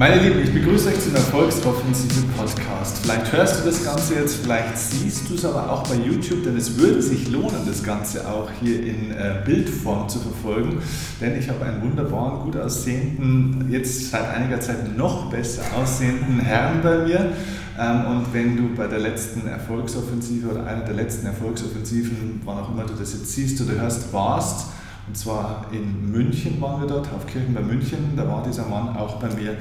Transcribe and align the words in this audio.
Meine 0.00 0.18
Lieben, 0.22 0.42
ich 0.42 0.50
begrüße 0.50 0.88
euch 0.88 0.98
zum 0.98 1.14
Erfolgsoffensive 1.14 2.24
Podcast. 2.34 3.00
Vielleicht 3.02 3.30
hörst 3.32 3.60
du 3.60 3.66
das 3.66 3.84
Ganze 3.84 4.14
jetzt, 4.14 4.36
vielleicht 4.36 4.78
siehst 4.78 5.28
du 5.28 5.34
es 5.34 5.44
aber 5.44 5.70
auch 5.70 5.86
bei 5.86 5.96
YouTube, 5.96 6.42
denn 6.42 6.56
es 6.56 6.78
würde 6.78 7.02
sich 7.02 7.28
lohnen, 7.30 7.66
das 7.66 7.82
Ganze 7.82 8.26
auch 8.26 8.48
hier 8.62 8.80
in 8.80 9.10
äh, 9.10 9.42
Bildform 9.44 10.08
zu 10.08 10.18
verfolgen, 10.18 10.80
denn 11.20 11.38
ich 11.38 11.50
habe 11.50 11.66
einen 11.66 11.82
wunderbaren, 11.82 12.44
gut 12.44 12.56
aussehenden, 12.56 13.66
jetzt 13.70 14.10
seit 14.10 14.26
einiger 14.26 14.58
Zeit 14.58 14.96
noch 14.96 15.28
besser 15.28 15.64
aussehenden 15.78 16.40
Herrn 16.40 16.80
bei 16.82 17.04
mir. 17.04 17.32
Ähm, 17.78 18.06
und 18.06 18.32
wenn 18.32 18.56
du 18.56 18.74
bei 18.74 18.86
der 18.86 19.00
letzten 19.00 19.46
Erfolgsoffensive 19.48 20.48
oder 20.48 20.66
einer 20.66 20.86
der 20.86 20.94
letzten 20.94 21.26
Erfolgsoffensiven, 21.26 22.40
wann 22.46 22.56
auch 22.56 22.72
immer 22.72 22.84
du 22.84 22.94
das 22.94 23.12
jetzt 23.12 23.32
siehst 23.32 23.60
oder 23.60 23.78
hörst, 23.78 24.10
warst, 24.14 24.68
und 25.10 25.16
zwar 25.16 25.66
in 25.72 26.12
München 26.12 26.60
waren 26.60 26.82
wir 26.82 26.86
dort, 26.86 27.12
auf 27.12 27.26
Kirchen 27.26 27.52
bei 27.52 27.60
München. 27.60 28.12
Da 28.16 28.28
war 28.28 28.44
dieser 28.44 28.66
Mann 28.66 28.96
auch 28.96 29.16
bei 29.16 29.26
mir 29.34 29.56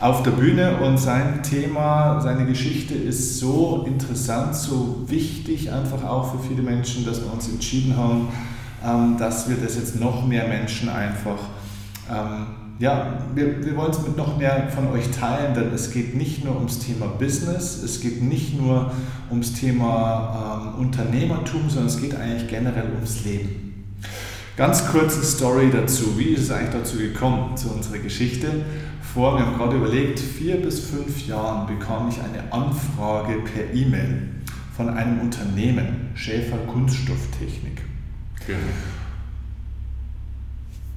auf 0.00 0.22
der 0.22 0.30
Bühne 0.30 0.76
und 0.76 0.96
sein 0.96 1.42
Thema, 1.42 2.20
seine 2.20 2.46
Geschichte 2.46 2.94
ist 2.94 3.38
so 3.40 3.84
interessant, 3.84 4.54
so 4.54 5.02
wichtig 5.08 5.72
einfach 5.72 6.04
auch 6.04 6.30
für 6.30 6.48
viele 6.48 6.62
Menschen, 6.62 7.04
dass 7.04 7.20
wir 7.20 7.32
uns 7.32 7.48
entschieden 7.48 7.96
haben, 7.96 8.28
ähm, 8.86 9.16
dass 9.18 9.48
wir 9.48 9.56
das 9.56 9.74
jetzt 9.74 9.98
noch 9.98 10.24
mehr 10.24 10.46
Menschen 10.46 10.88
einfach, 10.88 11.40
ähm, 12.08 12.46
ja, 12.78 13.24
wir, 13.34 13.66
wir 13.66 13.76
wollen 13.76 13.90
es 13.90 14.06
mit 14.06 14.16
noch 14.16 14.38
mehr 14.38 14.68
von 14.68 14.86
euch 14.92 15.10
teilen, 15.10 15.52
denn 15.54 15.72
es 15.74 15.90
geht 15.90 16.14
nicht 16.14 16.44
nur 16.44 16.54
ums 16.54 16.78
Thema 16.78 17.06
Business, 17.06 17.82
es 17.82 18.00
geht 18.00 18.22
nicht 18.22 18.56
nur 18.56 18.92
ums 19.30 19.52
Thema 19.54 20.72
ähm, 20.76 20.80
Unternehmertum, 20.80 21.68
sondern 21.68 21.88
es 21.88 22.00
geht 22.00 22.14
eigentlich 22.14 22.48
generell 22.48 22.92
ums 22.94 23.24
Leben. 23.24 23.71
Ganz 24.56 24.86
kurze 24.86 25.22
Story 25.24 25.70
dazu. 25.72 26.18
Wie 26.18 26.34
ist 26.34 26.42
es 26.42 26.50
eigentlich 26.50 26.74
dazu 26.74 26.98
gekommen, 26.98 27.56
zu 27.56 27.70
unserer 27.70 27.98
Geschichte? 27.98 28.48
Vor, 29.14 29.38
wir 29.38 29.46
haben 29.46 29.56
gerade 29.56 29.76
überlegt, 29.76 30.20
vier 30.20 30.60
bis 30.60 30.80
fünf 30.80 31.26
Jahren 31.26 31.66
bekam 31.66 32.08
ich 32.10 32.18
eine 32.20 32.52
Anfrage 32.52 33.38
per 33.40 33.72
E-Mail 33.74 34.28
von 34.76 34.90
einem 34.90 35.20
Unternehmen, 35.20 36.10
Schäfer 36.14 36.58
Kunststofftechnik. 36.66 37.80
Genau. 38.46 38.58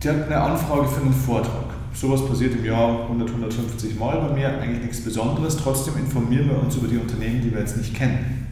Die 0.03 0.09
hat 0.09 0.25
eine 0.25 0.41
Anfrage 0.41 0.87
für 0.89 1.01
einen 1.01 1.13
Vortrag. 1.13 1.65
Sowas 1.93 2.27
passiert 2.27 2.55
im 2.55 2.65
Jahr 2.65 3.03
100, 3.03 3.29
150 3.29 3.97
Mal 3.97 4.17
bei 4.19 4.33
mir, 4.33 4.59
eigentlich 4.59 4.81
nichts 4.81 5.01
Besonderes. 5.01 5.55
Trotzdem 5.55 5.95
informieren 5.97 6.49
wir 6.49 6.61
uns 6.61 6.75
über 6.75 6.89
die 6.89 6.97
Unternehmen, 6.97 7.41
die 7.41 7.53
wir 7.53 7.61
jetzt 7.61 7.77
nicht 7.77 7.95
kennen. 7.95 8.47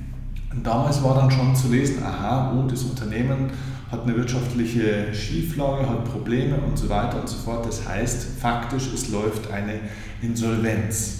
Und 0.50 0.66
damals 0.66 1.04
war 1.04 1.16
dann 1.16 1.30
schon 1.30 1.54
zu 1.54 1.67
lesen, 1.67 2.02
aha, 2.04 2.54
oh, 2.56 2.70
das 2.70 2.84
Unternehmen 2.84 3.50
hat 3.94 4.03
eine 4.03 4.16
wirtschaftliche 4.17 5.13
Schieflage, 5.13 5.88
hat 5.88 6.03
Probleme 6.05 6.58
und 6.58 6.77
so 6.77 6.89
weiter 6.89 7.22
und 7.22 7.30
so 7.30 7.38
fort. 7.38 7.66
Das 7.66 7.88
heißt, 7.88 8.39
faktisch, 8.39 8.91
es 8.94 9.09
läuft 9.09 9.52
eine 9.52 9.80
Insolvenz. 10.22 11.19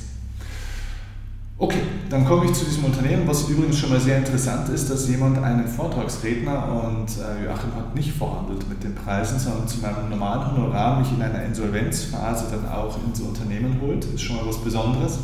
Okay, 1.58 1.82
dann 2.10 2.26
komme 2.26 2.46
ich 2.46 2.54
zu 2.54 2.66
diesem 2.66 2.86
Unternehmen, 2.86 3.28
was 3.28 3.48
übrigens 3.48 3.78
schon 3.78 3.92
mal 3.92 4.00
sehr 4.00 4.18
interessant 4.18 4.68
ist, 4.70 4.90
dass 4.90 5.08
jemand 5.08 5.38
einen 5.42 5.68
Vortragsredner 5.68 6.84
und 6.84 7.08
äh, 7.10 7.46
Joachim 7.46 7.76
hat 7.76 7.96
nicht 7.96 8.12
verhandelt 8.12 8.68
mit 8.68 8.84
den 8.84 8.96
Preisen, 8.96 9.40
sondern 9.40 9.68
zu 9.68 9.80
meinem 9.80 10.10
normalen 10.10 10.52
Honorar 10.52 11.00
mich 11.00 11.12
in 11.12 11.22
einer 11.22 11.44
Insolvenzphase 11.44 12.48
dann 12.52 12.70
auch 12.70 12.98
ins 13.08 13.22
Unternehmen 13.22 13.80
holt. 13.82 14.04
Das 14.04 14.12
ist 14.14 14.24
schon 14.24 14.38
mal 14.38 14.48
was 14.48 14.58
Besonderes. 14.58 15.20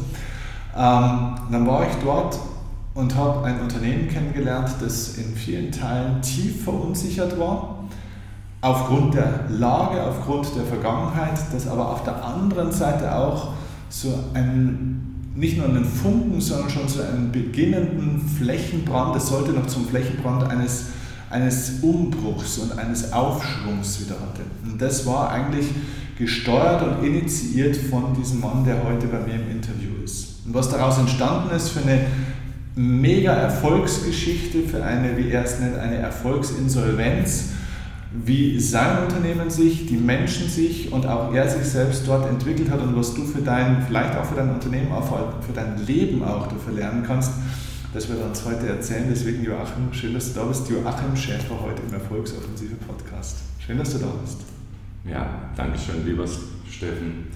Ähm, 0.76 1.36
dann 1.52 1.68
war 1.68 1.88
ich 1.90 1.96
dort 2.04 2.40
und 3.00 3.16
habe 3.16 3.46
ein 3.46 3.62
Unternehmen 3.62 4.10
kennengelernt, 4.10 4.70
das 4.82 5.16
in 5.18 5.36
vielen 5.36 5.72
Teilen 5.72 6.22
tief 6.22 6.66
verunsichert 6.66 7.40
war, 7.40 7.86
aufgrund 8.62 9.14
der 9.14 9.46
Lage, 9.50 10.04
aufgrund 10.04 10.54
der 10.56 10.66
Vergangenheit, 10.66 11.40
das 11.54 11.68
aber 11.68 11.90
auf 11.90 12.04
der 12.04 12.24
anderen 12.24 12.72
Seite 12.74 13.16
auch 13.16 13.54
so 13.90 14.14
einen, 14.34 15.32
nicht 15.34 15.58
nur 15.58 15.68
einen 15.68 15.86
Funken, 15.86 16.42
sondern 16.42 16.70
schon 16.70 16.90
so 16.90 17.02
einen 17.02 17.32
beginnenden 17.32 18.22
Flächenbrand, 18.22 19.16
es 19.16 19.30
sollte 19.30 19.52
noch 19.52 19.68
zum 19.68 19.88
Flächenbrand 19.88 20.50
eines, 20.52 20.88
eines 21.30 21.80
Umbruchs 21.82 22.58
und 22.58 22.78
eines 22.78 23.14
Aufschwungs 23.14 24.02
wieder 24.02 24.16
hatte. 24.16 24.42
Und 24.70 24.82
das 24.82 25.06
war 25.06 25.30
eigentlich 25.30 25.68
gesteuert 26.18 26.84
und 26.84 27.06
initiiert 27.06 27.78
von 27.78 28.14
diesem 28.14 28.42
Mann, 28.42 28.66
der 28.66 28.84
heute 28.84 29.08
bei 29.08 29.20
mir 29.20 29.36
im 29.36 29.50
Interview 29.50 30.04
ist. 30.04 30.46
Und 30.46 30.54
was 30.54 30.70
daraus 30.70 30.98
entstanden 30.98 31.56
ist 31.56 31.70
für 31.70 31.82
eine 31.82 32.02
mega 32.80 33.34
Erfolgsgeschichte 33.34 34.62
für 34.62 34.82
eine, 34.82 35.18
wie 35.18 35.32
er 35.32 35.44
es 35.44 35.60
nennt, 35.60 35.78
eine 35.78 35.98
Erfolgsinsolvenz, 35.98 37.50
wie 38.12 38.58
sein 38.58 39.04
Unternehmen 39.04 39.50
sich, 39.50 39.86
die 39.86 39.98
Menschen 39.98 40.48
sich 40.48 40.90
und 40.90 41.06
auch 41.06 41.34
er 41.34 41.50
sich 41.50 41.66
selbst 41.66 42.08
dort 42.08 42.30
entwickelt 42.30 42.72
hat 42.72 42.82
und 42.82 42.96
was 42.96 43.14
du 43.14 43.26
für 43.26 43.42
dein, 43.42 43.82
vielleicht 43.86 44.18
auch 44.18 44.24
für 44.24 44.36
dein 44.36 44.52
Unternehmen, 44.52 44.94
auch 44.94 45.06
für 45.42 45.52
dein 45.54 45.86
Leben 45.86 46.24
auch 46.24 46.48
dafür 46.48 46.74
lernen 46.74 47.04
kannst, 47.06 47.34
das 47.94 48.08
wird 48.08 48.24
uns 48.24 48.46
heute 48.46 48.68
erzählen. 48.68 49.08
Deswegen 49.10 49.44
Joachim, 49.44 49.92
schön, 49.92 50.14
dass 50.14 50.34
du 50.34 50.40
da 50.40 50.46
bist. 50.46 50.70
Joachim 50.70 51.16
Schäfer 51.18 51.60
heute 51.62 51.82
im 51.86 51.94
Erfolgsoffensive 51.94 52.76
Podcast. 52.76 53.40
Schön, 53.60 53.78
dass 53.78 53.92
du 53.92 53.98
da 53.98 54.08
bist. 54.22 54.40
Ja, 55.04 55.28
danke 55.58 55.78
schön, 55.78 56.06
lieber 56.06 56.26
Steffen. 56.26 57.28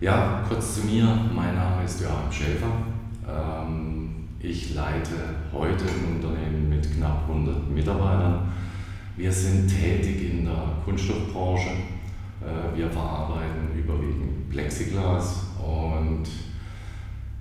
Ja, 0.00 0.44
kurz 0.46 0.74
zu 0.74 0.80
mir. 0.82 1.04
Mein 1.34 1.54
Name 1.54 1.82
ist 1.84 2.02
Joachim 2.02 2.30
Schäfer. 2.30 2.72
Ähm, 3.26 4.05
ich 4.48 4.74
leite 4.74 5.34
heute 5.52 5.84
ein 5.84 6.16
Unternehmen 6.16 6.68
mit 6.68 6.96
knapp 6.96 7.28
100 7.28 7.68
Mitarbeitern. 7.68 8.52
Wir 9.16 9.32
sind 9.32 9.66
tätig 9.66 10.30
in 10.30 10.44
der 10.44 10.76
Kunststoffbranche. 10.84 11.70
Äh, 11.70 12.76
wir 12.76 12.88
verarbeiten 12.88 13.76
überwiegend 13.76 14.48
Plexiglas 14.48 15.46
und 15.58 16.24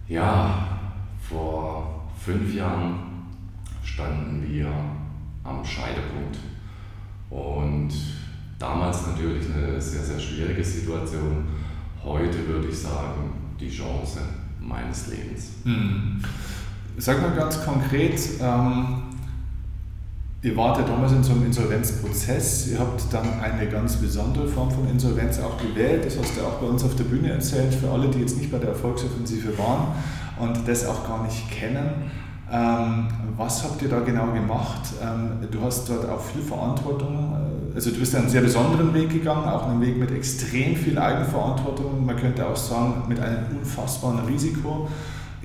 ja, 0.07 0.79
vor 1.19 2.09
fünf 2.17 2.55
Jahren 2.55 3.27
standen 3.83 4.44
wir 4.47 4.71
am 5.44 5.63
Scheidepunkt 5.63 6.39
und 7.29 7.89
damals 8.57 9.07
natürlich 9.07 9.45
eine 9.53 9.79
sehr, 9.79 10.03
sehr 10.03 10.19
schwierige 10.19 10.63
Situation. 10.63 11.45
Heute 12.03 12.47
würde 12.47 12.67
ich 12.69 12.77
sagen, 12.77 13.31
die 13.59 13.69
Chance 13.69 14.21
meines 14.59 15.07
Lebens. 15.07 15.51
Hm. 15.63 16.21
Sag 16.97 17.22
mal 17.22 17.35
ganz 17.35 17.61
konkret, 17.66 18.17
ähm, 18.41 19.03
ihr 20.41 20.56
wart 20.56 20.78
ja 20.78 20.85
damals 20.85 21.11
in 21.11 21.23
so 21.23 21.33
einem 21.33 21.45
Insolvenzprozess, 21.47 22.69
ihr 22.69 22.79
habt 22.79 23.11
dann 23.11 23.38
eine 23.41 23.67
ganz 23.69 23.97
besondere 23.97 24.47
Form 24.47 24.72
von 24.72 24.89
Insolvenz 24.89 25.39
auch 25.39 25.57
gewählt, 25.57 26.06
das 26.06 26.17
hast 26.17 26.38
du 26.38 26.41
auch 26.41 26.53
bei 26.53 26.67
uns 26.67 26.85
auf 26.85 26.95
der 26.95 27.03
Bühne 27.03 27.31
erzählt, 27.31 27.73
für 27.73 27.91
alle, 27.91 28.07
die 28.07 28.19
jetzt 28.19 28.38
nicht 28.38 28.50
bei 28.50 28.59
der 28.59 28.69
Erfolgsoffensive 28.69 29.57
waren 29.57 29.88
und 30.39 30.66
das 30.66 30.88
auch 30.88 31.06
gar 31.06 31.22
nicht 31.23 31.51
kennen. 31.51 32.09
Ähm, 32.50 33.07
was 33.35 33.63
habt 33.63 33.81
ihr 33.81 33.89
da 33.89 34.00
genau 34.00 34.31
gemacht? 34.31 34.94
Ähm, 35.03 35.45
du 35.51 35.62
hast 35.62 35.89
dort 35.89 36.07
auch 36.07 36.22
viel 36.22 36.44
Verantwortung, 36.44 37.35
äh, 37.73 37.75
also 37.75 37.91
du 37.91 38.00
bist 38.00 38.16
einen 38.16 38.29
sehr 38.29 38.41
besonderen 38.41 38.94
Weg 38.94 39.09
gegangen, 39.09 39.50
auch 39.50 39.67
einen 39.67 39.81
Weg 39.81 39.97
mit 39.97 40.12
extrem 40.12 40.77
viel 40.77 40.97
Eigenverantwortung, 40.97 42.06
man 42.06 42.16
könnte 42.16 42.47
auch 42.47 42.56
sagen 42.56 43.03
mit 43.09 43.19
einem 43.19 43.47
unfassbaren 43.59 44.19
Risiko. 44.19 44.88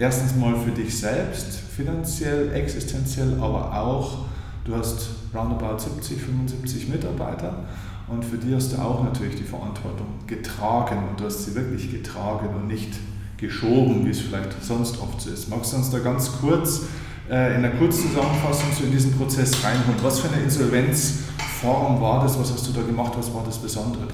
Erstens 0.00 0.34
mal 0.34 0.56
für 0.56 0.71
dich 0.71 0.99
selbst, 0.99 1.61
finanziell, 1.77 2.55
existenziell, 2.55 3.34
aber 3.38 3.78
auch, 3.78 4.25
du 4.65 4.75
hast 4.75 5.11
roundabout 5.34 5.78
70, 5.78 6.22
75 6.22 6.88
Mitarbeiter 6.88 7.65
und 8.09 8.25
für 8.25 8.38
die 8.38 8.55
hast 8.55 8.72
du 8.72 8.78
auch 8.78 9.05
natürlich 9.05 9.37
die 9.37 9.44
Verantwortung 9.44 10.06
getragen 10.27 11.03
und 11.11 11.21
du 11.21 11.27
hast 11.27 11.44
sie 11.44 11.55
wirklich 11.55 11.91
getragen 11.91 12.49
und 12.49 12.66
nicht 12.66 12.94
geschoben, 13.37 14.06
wie 14.06 14.08
es 14.08 14.20
vielleicht 14.20 14.64
sonst 14.64 14.99
oft 15.02 15.20
so 15.20 15.29
ist. 15.29 15.50
Magst 15.50 15.75
du 15.75 15.76
uns 15.76 15.91
da 15.91 15.99
ganz 15.99 16.32
kurz 16.41 16.85
äh, 17.29 17.56
in 17.56 17.62
einer 17.62 17.76
Kurzzusammenfassung 17.76 18.70
so 18.79 18.85
in 18.85 18.93
diesen 18.93 19.12
Prozess 19.12 19.62
reinholen? 19.62 20.02
Was 20.02 20.20
für 20.20 20.32
eine 20.32 20.43
Insolvenzform 20.44 22.00
war 22.00 22.23
das? 22.23 22.41
Was 22.41 22.50
hast 22.50 22.67
du 22.67 22.73
da 22.73 22.81
gemacht? 22.81 23.12
Was 23.19 23.35
war 23.35 23.44
das 23.44 23.58
Besondere? 23.58 24.08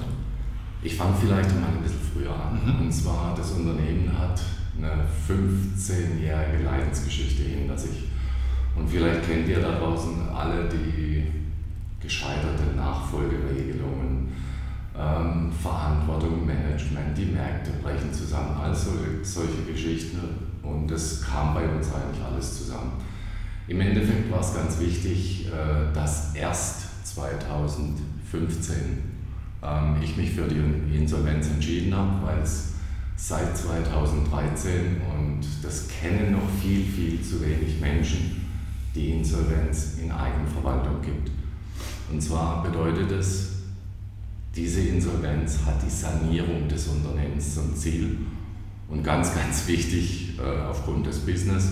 Ich 0.83 0.97
fange 0.97 1.13
vielleicht 1.17 1.49
mal 1.61 1.69
ein 1.69 1.81
bisschen 1.81 2.01
früher 2.13 2.31
an. 2.31 2.59
Mhm. 2.61 2.87
Und 2.87 2.91
zwar, 2.91 3.33
das 3.37 3.51
Unternehmen 3.51 4.11
hat 4.19 4.41
eine 4.77 5.03
15-jährige 5.27 6.63
Leidensgeschichte 6.63 7.43
hinter 7.43 7.77
sich. 7.77 8.05
Und 8.75 8.89
vielleicht 8.89 9.27
kennt 9.27 9.47
ihr 9.47 9.59
da 9.59 9.79
draußen 9.79 10.29
alle 10.29 10.69
die 10.69 11.25
gescheiterte 11.99 12.75
Nachfolgeregelungen, 12.75 14.29
ähm, 14.97 15.51
Verantwortung, 15.51 16.45
Management, 16.45 17.17
die 17.17 17.25
Märkte 17.25 17.71
brechen 17.83 18.13
zusammen, 18.13 18.55
also 18.61 18.91
solche 19.23 19.63
Geschichten. 19.71 20.19
Und 20.61 20.89
das 20.89 21.21
kam 21.21 21.53
bei 21.53 21.67
uns 21.67 21.87
eigentlich 21.93 22.23
alles 22.23 22.57
zusammen. 22.59 22.93
Im 23.67 23.81
Endeffekt 23.81 24.31
war 24.31 24.39
es 24.39 24.53
ganz 24.53 24.79
wichtig, 24.79 25.47
äh, 25.47 25.93
dass 25.93 26.33
erst 26.35 27.05
2015 27.05 28.75
ähm, 29.63 29.95
ich 30.01 30.15
mich 30.15 30.31
für 30.31 30.47
die 30.47 30.95
Insolvenz 30.95 31.49
entschieden 31.49 31.95
habe, 31.95 32.25
weil 32.25 32.39
es 32.39 32.75
seit 33.17 33.57
2013 33.57 35.01
und 35.01 35.41
das 35.63 35.87
kennen 35.87 36.33
noch 36.33 36.49
viel, 36.61 36.85
viel 36.85 37.21
zu 37.21 37.41
wenig 37.41 37.81
Menschen, 37.81 38.45
die 38.93 39.11
Insolvenz 39.11 39.97
in 40.01 40.11
Eigenverwaltung 40.11 41.01
gibt. 41.01 41.31
Und 42.11 42.21
zwar 42.21 42.63
bedeutet 42.63 43.11
es, 43.11 43.53
diese 44.55 44.81
Insolvenz 44.81 45.59
hat 45.65 45.83
die 45.83 45.89
Sanierung 45.89 46.67
des 46.69 46.87
Unternehmens 46.87 47.55
zum 47.55 47.75
Ziel 47.75 48.17
Und 48.87 49.03
ganz, 49.03 49.33
ganz 49.35 49.67
wichtig 49.67 50.39
äh, 50.39 50.61
aufgrund 50.61 51.05
des 51.07 51.19
Business, 51.19 51.71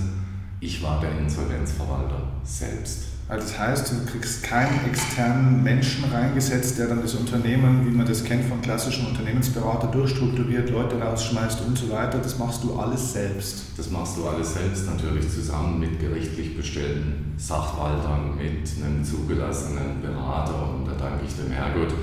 ich 0.60 0.82
war 0.82 1.00
der 1.00 1.18
Insolvenzverwalter 1.20 2.34
selbst. 2.44 3.15
Also 3.28 3.48
das 3.48 3.58
heißt, 3.58 3.92
du 3.92 4.12
kriegst 4.12 4.44
keinen 4.44 4.86
externen 4.86 5.64
Menschen 5.64 6.04
reingesetzt, 6.06 6.78
der 6.78 6.88
dann 6.88 7.02
das 7.02 7.16
Unternehmen, 7.16 7.88
wie 7.88 7.90
man 7.90 8.06
das 8.06 8.24
kennt 8.24 8.46
von 8.46 8.62
klassischen 8.62 9.08
Unternehmensberater, 9.08 9.88
durchstrukturiert, 9.88 10.70
Leute 10.70 11.02
rausschmeißt 11.02 11.62
und 11.62 11.76
so 11.76 11.90
weiter. 11.90 12.20
Das 12.20 12.38
machst 12.38 12.64
du 12.64 12.80
alles 12.80 13.14
selbst. 13.14 13.66
Das 13.78 13.90
machst 13.90 14.18
du 14.18 14.28
alles 14.28 14.54
selbst, 14.54 14.86
natürlich 14.86 15.28
zusammen 15.28 15.80
mit 15.80 16.00
gerichtlich 16.00 16.56
bestellten 16.56 17.34
Sachwaltern, 17.38 18.36
mit 18.38 18.70
einem 18.84 19.04
zugelassenen 19.04 20.04
Berater. 20.04 20.70
Und 20.76 20.86
da 20.86 20.92
danke 20.92 21.26
ich 21.26 21.36
dem 21.36 21.52
Herrgott, 21.52 21.96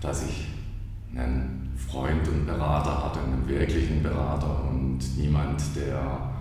dass 0.00 0.22
ich 0.22 0.46
einen 1.14 1.74
Freund 1.76 2.26
und 2.26 2.46
Berater 2.46 3.04
hatte, 3.04 3.20
einen 3.20 3.46
wirklichen 3.46 4.02
Berater 4.02 4.64
und 4.70 4.98
niemand, 5.18 5.60
der 5.76 6.33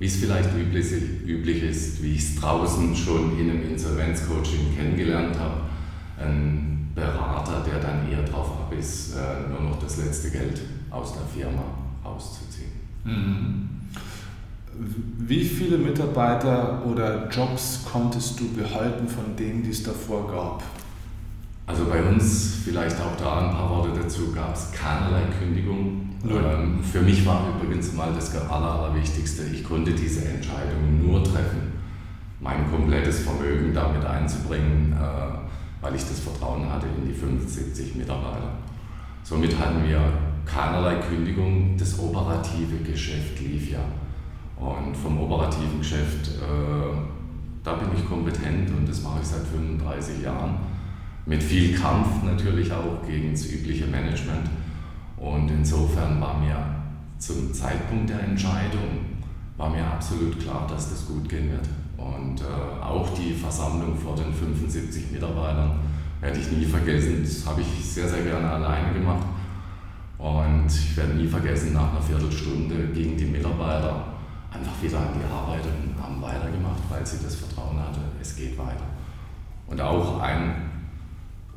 wie 0.00 0.06
es 0.06 0.16
vielleicht 0.16 0.48
üblich, 0.56 0.86
üblich 1.26 1.62
ist, 1.62 2.02
wie 2.02 2.14
ich 2.14 2.20
es 2.20 2.36
draußen 2.36 2.96
schon 2.96 3.38
in 3.38 3.50
einem 3.50 3.70
Insolvenzcoaching 3.70 4.74
kennengelernt 4.74 5.38
habe, 5.38 5.60
ein 6.18 6.90
Berater, 6.94 7.62
der 7.64 7.78
dann 7.80 8.10
eher 8.10 8.22
darauf 8.22 8.50
ab 8.52 8.72
ist, 8.76 9.14
äh, 9.14 9.48
nur 9.50 9.60
noch 9.60 9.78
das 9.78 9.98
letzte 9.98 10.30
Geld 10.30 10.58
aus 10.90 11.12
der 11.12 11.22
Firma 11.22 11.62
rauszuziehen. 12.02 12.70
Mhm. 13.04 13.68
Wie 15.18 15.44
viele 15.44 15.76
Mitarbeiter 15.76 16.82
oder 16.86 17.28
Jobs 17.28 17.84
konntest 17.84 18.40
du 18.40 18.48
behalten 18.54 19.06
von 19.06 19.36
denen, 19.36 19.62
die 19.62 19.70
es 19.70 19.82
davor 19.82 20.26
gab? 20.26 20.62
Also 21.66 21.84
bei 21.84 22.02
uns, 22.02 22.54
vielleicht 22.64 22.96
auch 22.98 23.16
da 23.18 23.46
ein 23.46 23.54
paar 23.54 23.68
Worte 23.68 24.00
dazu, 24.00 24.32
gab 24.32 24.54
es 24.54 24.72
keinerlei 24.72 25.24
Kündigung. 25.38 26.09
Ähm, 26.28 26.82
für 26.82 27.00
mich 27.00 27.24
war 27.24 27.54
übrigens 27.54 27.94
mal 27.94 28.12
das 28.14 28.34
Allerwichtigste, 28.36 29.44
ich 29.52 29.64
konnte 29.64 29.92
diese 29.92 30.26
Entscheidung 30.26 31.06
nur 31.06 31.24
treffen, 31.24 31.72
mein 32.40 32.70
komplettes 32.70 33.20
Vermögen 33.20 33.72
damit 33.72 34.04
einzubringen, 34.04 34.92
äh, 34.92 35.82
weil 35.82 35.94
ich 35.94 36.02
das 36.02 36.20
Vertrauen 36.20 36.70
hatte 36.70 36.86
in 36.98 37.08
die 37.08 37.14
75 37.14 37.94
Mitarbeiter. 37.94 38.52
Somit 39.22 39.58
hatten 39.58 39.82
wir 39.88 40.00
keinerlei 40.44 40.96
Kündigung, 40.96 41.76
das 41.78 41.98
operative 41.98 42.78
Geschäft 42.84 43.40
lief 43.40 43.72
ja. 43.72 43.84
Und 44.56 44.94
vom 44.94 45.18
operativen 45.20 45.78
Geschäft, 45.78 46.28
äh, 46.28 46.96
da 47.64 47.74
bin 47.74 47.88
ich 47.96 48.06
kompetent 48.06 48.70
und 48.70 48.86
das 48.86 49.02
mache 49.02 49.20
ich 49.22 49.26
seit 49.26 49.46
35 49.46 50.22
Jahren 50.22 50.56
mit 51.24 51.42
viel 51.42 51.74
Kampf 51.78 52.22
natürlich 52.24 52.72
auch 52.72 53.06
gegen 53.06 53.30
das 53.30 53.50
übliche 53.50 53.86
Management. 53.86 54.48
Und 55.20 55.50
insofern 55.50 56.20
war 56.20 56.38
mir 56.38 56.56
zum 57.18 57.52
Zeitpunkt 57.52 58.08
der 58.08 58.22
Entscheidung 58.22 59.20
war 59.60 59.68
mir 59.68 59.84
absolut 59.84 60.40
klar, 60.40 60.66
dass 60.66 60.88
das 60.90 61.06
gut 61.06 61.28
gehen 61.28 61.50
wird. 61.50 61.68
Und 61.98 62.40
äh, 62.40 62.82
auch 62.82 63.06
die 63.10 63.34
Versammlung 63.34 63.94
vor 63.94 64.16
den 64.16 64.32
75 64.32 65.12
Mitarbeitern 65.12 65.78
werde 66.22 66.40
ich 66.40 66.50
nie 66.50 66.64
vergessen. 66.64 67.22
Das 67.22 67.46
habe 67.46 67.60
ich 67.60 67.84
sehr, 67.84 68.08
sehr 68.08 68.22
gerne 68.22 68.50
alleine 68.50 68.94
gemacht. 68.94 69.26
Und 70.16 70.66
ich 70.66 70.96
werde 70.96 71.12
nie 71.12 71.26
vergessen, 71.26 71.74
nach 71.74 71.90
einer 71.90 72.00
Viertelstunde 72.00 72.88
gingen 72.94 73.18
die 73.18 73.26
Mitarbeiter 73.26 74.04
einfach 74.50 74.82
wieder 74.82 74.98
an 74.98 75.14
die 75.14 75.32
Arbeit 75.32 75.64
und 75.64 76.02
haben 76.02 76.20
weitergemacht, 76.22 76.80
weil 76.88 77.06
sie 77.06 77.22
das 77.22 77.36
Vertrauen 77.36 77.78
hatten, 77.78 78.00
es 78.20 78.34
geht 78.36 78.56
weiter. 78.58 78.84
Und 79.66 79.80
auch 79.80 80.20
ein 80.20 80.70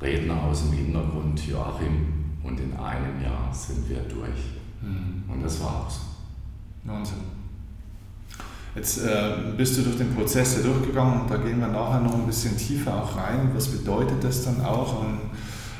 Redner 0.02 0.44
aus 0.44 0.64
dem 0.64 0.74
Hintergrund, 0.74 1.48
Joachim, 1.48 2.23
und 2.44 2.60
in 2.60 2.74
einem 2.74 3.22
Jahr 3.22 3.54
sind 3.54 3.90
wir 3.90 4.00
durch. 4.02 4.60
Mhm. 4.82 5.24
Und 5.32 5.44
das 5.44 5.62
war's. 5.62 6.02
Wahnsinn. 6.84 7.44
Jetzt 8.76 9.06
äh, 9.06 9.54
bist 9.56 9.78
du 9.78 9.84
durch 9.84 9.98
den 9.98 10.16
Prozess 10.16 10.62
durchgegangen 10.62 11.22
und 11.22 11.30
da 11.30 11.38
gehen 11.38 11.60
wir 11.60 11.68
nachher 11.68 12.00
noch 12.00 12.16
ein 12.16 12.26
bisschen 12.26 12.58
tiefer 12.58 13.04
auch 13.04 13.16
rein. 13.16 13.52
Was 13.54 13.68
bedeutet 13.68 14.24
das 14.24 14.46
dann 14.46 14.62
auch 14.66 15.04
an, 15.04 15.20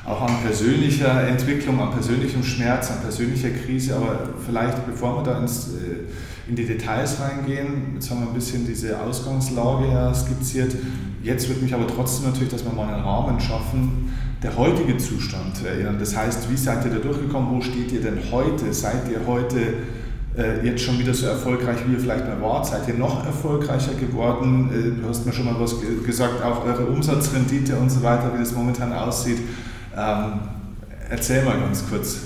auch 0.06 0.22
an 0.22 0.44
persönlicher 0.44 1.28
Entwicklung, 1.28 1.82
an 1.82 1.92
persönlichem 1.92 2.44
Schmerz, 2.44 2.92
an 2.92 3.02
persönlicher 3.02 3.50
Krise? 3.50 3.96
Aber 3.96 4.20
vielleicht, 4.46 4.86
bevor 4.86 5.18
wir 5.18 5.24
da 5.24 5.40
ins, 5.40 5.70
äh, 5.70 6.48
in 6.48 6.56
die 6.56 6.66
Details 6.66 7.20
reingehen, 7.20 7.96
jetzt 7.96 8.12
haben 8.12 8.22
wir 8.22 8.28
ein 8.28 8.34
bisschen 8.36 8.68
diese 8.68 9.02
Ausgangslage 9.02 9.88
ja 9.88 10.14
skizziert. 10.14 10.76
Jetzt 11.24 11.50
würde 11.50 11.62
mich 11.62 11.74
aber 11.74 11.88
trotzdem 11.88 12.30
natürlich, 12.30 12.50
dass 12.50 12.64
wir 12.64 12.74
mal 12.74 12.94
einen 12.94 13.04
Rahmen 13.04 13.40
schaffen, 13.40 14.14
der 14.44 14.58
heutige 14.58 14.98
Zustand 14.98 15.66
erinnern. 15.66 15.98
Das 15.98 16.16
heißt, 16.16 16.52
wie 16.52 16.58
seid 16.58 16.84
ihr 16.86 16.92
da 16.92 17.00
durchgekommen? 17.00 17.56
Wo 17.56 17.62
steht 17.62 17.92
ihr 17.94 18.02
denn 18.02 18.20
heute? 18.30 18.74
Seid 18.74 19.10
ihr 19.10 19.26
heute 19.26 19.74
äh, 20.38 20.66
jetzt 20.66 20.84
schon 20.84 21.00
wieder 21.00 21.14
so 21.14 21.28
erfolgreich, 21.28 21.78
wie 21.88 21.94
ihr 21.94 22.00
vielleicht 22.00 22.28
mal 22.28 22.42
wart? 22.42 22.68
Seid 22.68 22.88
ihr 22.90 22.96
noch 22.96 23.26
erfolgreicher 23.26 23.94
geworden? 23.94 24.70
Äh, 24.70 25.02
du 25.02 25.08
hast 25.08 25.26
mir 25.26 25.32
schon 25.32 25.46
mal 25.46 25.56
was 25.58 25.76
gesagt, 26.06 26.44
auch 26.44 26.66
eure 26.66 26.86
Umsatzrendite 26.88 27.78
und 27.78 27.90
so 27.90 28.04
weiter, 28.04 28.32
wie 28.34 28.40
das 28.40 28.54
momentan 28.54 28.92
aussieht. 28.92 29.40
Ähm, 29.96 30.40
erzähl 31.10 31.46
mal 31.46 31.60
ganz 31.60 31.88
kurz. 31.88 32.18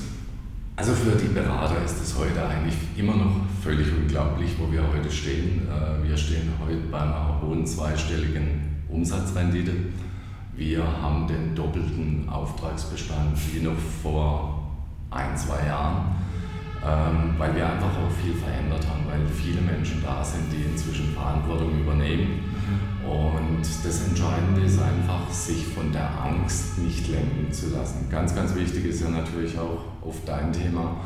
Also 0.75 0.93
für 0.93 1.17
die 1.17 1.27
Berater 1.27 1.83
ist 1.83 2.01
es 2.01 2.15
heute 2.17 2.47
eigentlich 2.47 2.75
immer 2.95 3.15
noch 3.15 3.35
völlig 3.63 3.87
unglaublich, 3.91 4.55
wo 4.59 4.71
wir 4.71 4.81
heute 4.81 5.11
stehen. 5.11 5.67
Äh, 5.67 6.07
wir 6.07 6.17
stehen 6.17 6.49
heute 6.65 6.77
bei 6.91 6.99
einer 6.99 7.39
hohen 7.43 7.65
zweistelligen 7.65 8.83
Umsatzrendite. 8.89 9.71
Wir 10.57 10.83
haben 10.83 11.27
den 11.27 11.53
doppelten 11.53 12.27
Auftragsbestand 12.27 13.37
wie 13.53 13.61
noch 13.61 13.77
vor 14.01 14.67
ein, 15.11 15.37
zwei 15.37 15.67
Jahren, 15.67 16.15
ähm, 16.83 17.35
weil 17.37 17.55
wir 17.55 17.69
einfach 17.69 17.89
auch 17.89 18.11
viel 18.23 18.33
verändert 18.33 18.83
haben, 18.89 19.05
weil 19.07 19.19
viele 19.27 19.61
Menschen 19.61 20.01
da 20.03 20.23
sind, 20.23 20.51
die 20.51 20.63
inzwischen 20.63 21.13
Verantwortung 21.13 21.79
übernehmen. 21.79 22.39
Und 23.07 23.61
das 23.61 24.07
Entscheidende 24.07 24.61
ist 24.61 24.81
einfach, 24.81 25.29
sich 25.29 25.67
von 25.67 25.91
der 25.91 26.09
Angst 26.23 26.79
nicht 26.79 27.07
lenken 27.07 27.51
zu 27.53 27.69
lassen. 27.69 28.09
Ganz, 28.09 28.33
ganz 28.35 28.55
wichtig 28.55 28.85
ist 28.85 29.01
ja 29.01 29.09
natürlich 29.09 29.57
auch 29.59 29.85
auf 30.01 30.15
dein 30.25 30.51
Thema. 30.51 30.97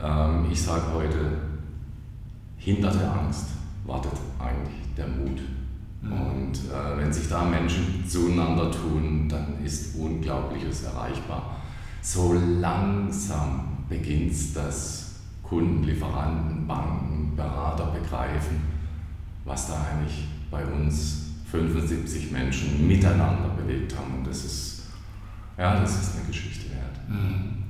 Ähm, 0.00 0.46
ich 0.48 0.62
sage 0.62 0.84
heute, 0.94 1.38
hinter 2.56 2.92
der 2.92 3.12
Angst 3.12 3.48
wartet 3.84 4.12
eigentlich 4.38 4.94
der 4.96 5.08
Mut. 5.08 5.40
Mhm. 6.02 6.12
Und 6.12 6.52
äh, 6.52 6.98
wenn 6.98 7.12
sich 7.12 7.28
da 7.28 7.44
Menschen 7.44 8.04
zueinander 8.06 8.70
tun, 8.70 9.28
dann 9.28 9.64
ist 9.64 9.96
Unglaubliches 9.96 10.84
erreichbar. 10.84 11.56
So 12.02 12.34
langsam 12.34 13.78
beginnt 13.88 14.32
es, 14.32 14.52
dass 14.52 15.12
Kunden, 15.42 15.84
Lieferanten, 15.84 16.66
Banken, 16.66 17.32
Berater 17.36 17.86
begreifen, 17.86 18.60
was 19.44 19.68
da 19.68 19.74
eigentlich 19.74 20.26
bei 20.50 20.64
uns 20.64 21.26
75 21.50 22.32
Menschen 22.32 22.88
miteinander 22.88 23.50
bewegt 23.50 23.96
haben. 23.96 24.18
Und 24.18 24.26
das 24.26 24.44
ist, 24.44 24.82
ja, 25.56 25.80
das 25.80 26.00
ist 26.00 26.16
eine 26.16 26.26
Geschichte 26.26 26.70
wert. 26.70 26.98
Mhm. 27.08 27.62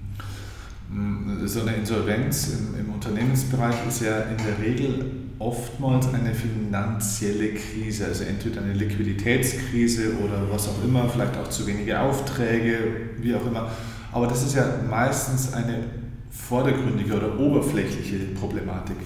So 1.46 1.62
eine 1.62 1.74
Insolvenz 1.74 2.48
im, 2.48 2.74
im 2.78 2.92
Unternehmensbereich 2.92 3.86
ist 3.88 4.02
ja 4.02 4.20
in 4.22 4.36
der 4.36 4.58
Regel 4.58 5.21
oftmals 5.42 6.12
eine 6.14 6.34
finanzielle 6.34 7.54
Krise, 7.54 8.06
also 8.06 8.24
entweder 8.24 8.62
eine 8.62 8.72
Liquiditätskrise 8.74 10.12
oder 10.24 10.50
was 10.50 10.68
auch 10.68 10.84
immer, 10.84 11.08
vielleicht 11.08 11.36
auch 11.36 11.48
zu 11.48 11.66
wenige 11.66 11.98
Aufträge, 11.98 12.78
wie 13.18 13.34
auch 13.34 13.46
immer. 13.46 13.70
Aber 14.12 14.26
das 14.26 14.42
ist 14.42 14.54
ja 14.54 14.64
meistens 14.88 15.52
eine 15.52 15.84
vordergründige 16.30 17.14
oder 17.14 17.38
oberflächliche 17.38 18.16
Problematik. 18.38 18.96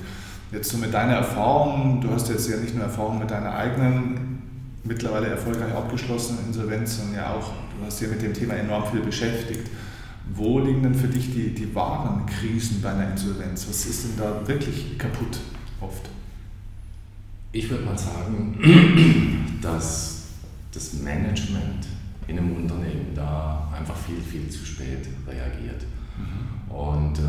Jetzt 0.53 0.71
so 0.71 0.79
mit 0.79 0.93
deiner 0.93 1.15
Erfahrung, 1.15 2.01
du 2.01 2.11
hast 2.11 2.29
jetzt 2.29 2.49
ja 2.49 2.57
nicht 2.57 2.75
nur 2.75 2.85
Erfahrung 2.85 3.19
mit 3.19 3.31
deiner 3.31 3.53
eigenen, 3.55 4.43
mittlerweile 4.85 5.29
erfolgreich 5.29 5.75
abgeschlossenen 5.75 6.47
Insolvenz, 6.47 6.99
sondern 6.99 7.17
ja 7.17 7.35
auch, 7.35 7.51
du 7.79 7.85
hast 7.85 8.01
dich 8.01 8.09
mit 8.09 8.23
dem 8.23 8.33
Thema 8.33 8.55
enorm 8.55 8.85
viel 8.91 9.01
beschäftigt. 9.01 9.69
Wo 10.35 10.59
liegen 10.59 10.83
denn 10.83 10.95
für 10.95 11.09
dich 11.09 11.33
die, 11.33 11.55
die 11.55 11.73
wahren 11.75 12.27
Krisen 12.27 12.81
bei 12.83 12.91
einer 12.91 13.11
Insolvenz? 13.11 13.67
Was 13.69 13.87
ist 13.87 14.05
denn 14.05 14.13
da 14.19 14.47
wirklich 14.47 14.99
kaputt 14.99 15.39
oft? 15.81 16.11
Ich 17.57 17.71
würde 17.71 17.85
mal 17.85 17.97
sagen, 17.97 18.59
dass 19.63 20.25
das 20.73 20.93
Management 20.93 21.87
in 22.29 22.39
einem 22.39 22.55
Unternehmen 22.55 23.15
da 23.15 23.73
einfach 23.75 23.97
viel, 23.97 24.21
viel 24.21 24.51
zu 24.51 24.67
spät 24.67 25.09
reagiert. 25.27 25.87
Mhm. 26.19 26.71
Und 26.71 27.19
äh, 27.19 27.23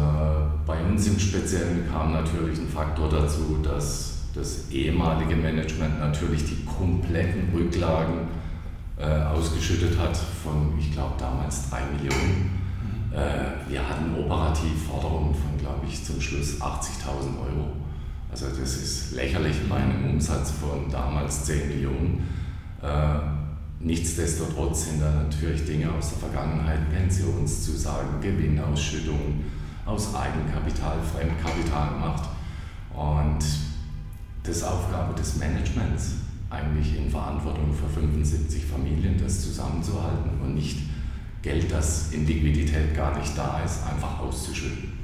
bei 0.65 0.83
uns 0.83 1.07
im 1.07 1.17
Speziellen 1.17 1.87
kam 1.89 2.11
natürlich 2.11 2.59
ein 2.59 2.67
Faktor 2.67 3.09
dazu, 3.09 3.59
dass 3.63 4.23
das 4.35 4.69
ehemalige 4.69 5.37
Management 5.37 5.97
natürlich 5.97 6.43
die 6.43 6.65
kompletten 6.65 7.47
Rücklagen 7.55 8.27
äh, 8.99 9.05
ausgeschüttet 9.05 9.97
hat 9.97 10.17
von, 10.17 10.73
ich 10.77 10.91
glaube, 10.91 11.13
damals 11.17 11.69
drei 11.69 11.83
Millionen. 11.95 12.51
Mhm. 12.51 13.17
Äh, 13.17 13.69
wir 13.71 13.87
hatten 13.87 14.13
operativ 14.19 14.87
Forderungen 14.89 15.33
von, 15.33 15.57
glaube 15.57 15.85
ich, 15.87 16.03
zum 16.03 16.19
Schluss 16.19 16.59
80.000 16.59 17.39
Euro. 17.39 17.76
Also 18.39 18.55
das 18.61 18.77
ist 18.77 19.13
lächerlich 19.13 19.67
bei 19.67 19.77
einem 19.77 20.11
Umsatz 20.11 20.51
von 20.51 20.91
damals 20.91 21.45
10 21.45 21.69
Millionen. 21.69 22.23
Äh, 22.83 23.17
nichtsdestotrotz 23.79 24.85
sind 24.85 25.01
da 25.01 25.09
natürlich 25.23 25.65
Dinge 25.65 25.91
aus 25.91 26.09
der 26.09 26.29
Vergangenheit, 26.29 26.87
Pensionszusagen, 26.91 28.21
Gewinnausschüttungen, 28.21 29.43
aus 29.87 30.13
Eigenkapital, 30.13 30.97
Fremdkapital 31.01 31.95
gemacht. 31.95 32.29
Und 32.95 33.39
das 34.43 34.57
ist 34.57 34.63
Aufgabe 34.63 35.15
des 35.15 35.37
Managements, 35.37 36.17
eigentlich 36.51 36.95
in 36.95 37.09
Verantwortung 37.09 37.73
für 37.73 37.89
75 37.89 38.63
Familien 38.65 39.19
das 39.19 39.41
zusammenzuhalten 39.41 40.39
und 40.43 40.53
nicht 40.53 40.77
Geld, 41.41 41.71
das 41.71 42.11
in 42.11 42.27
Liquidität 42.27 42.95
gar 42.95 43.17
nicht 43.17 43.35
da 43.35 43.61
ist, 43.65 43.79
einfach 43.87 44.19
auszuschütten. 44.19 44.96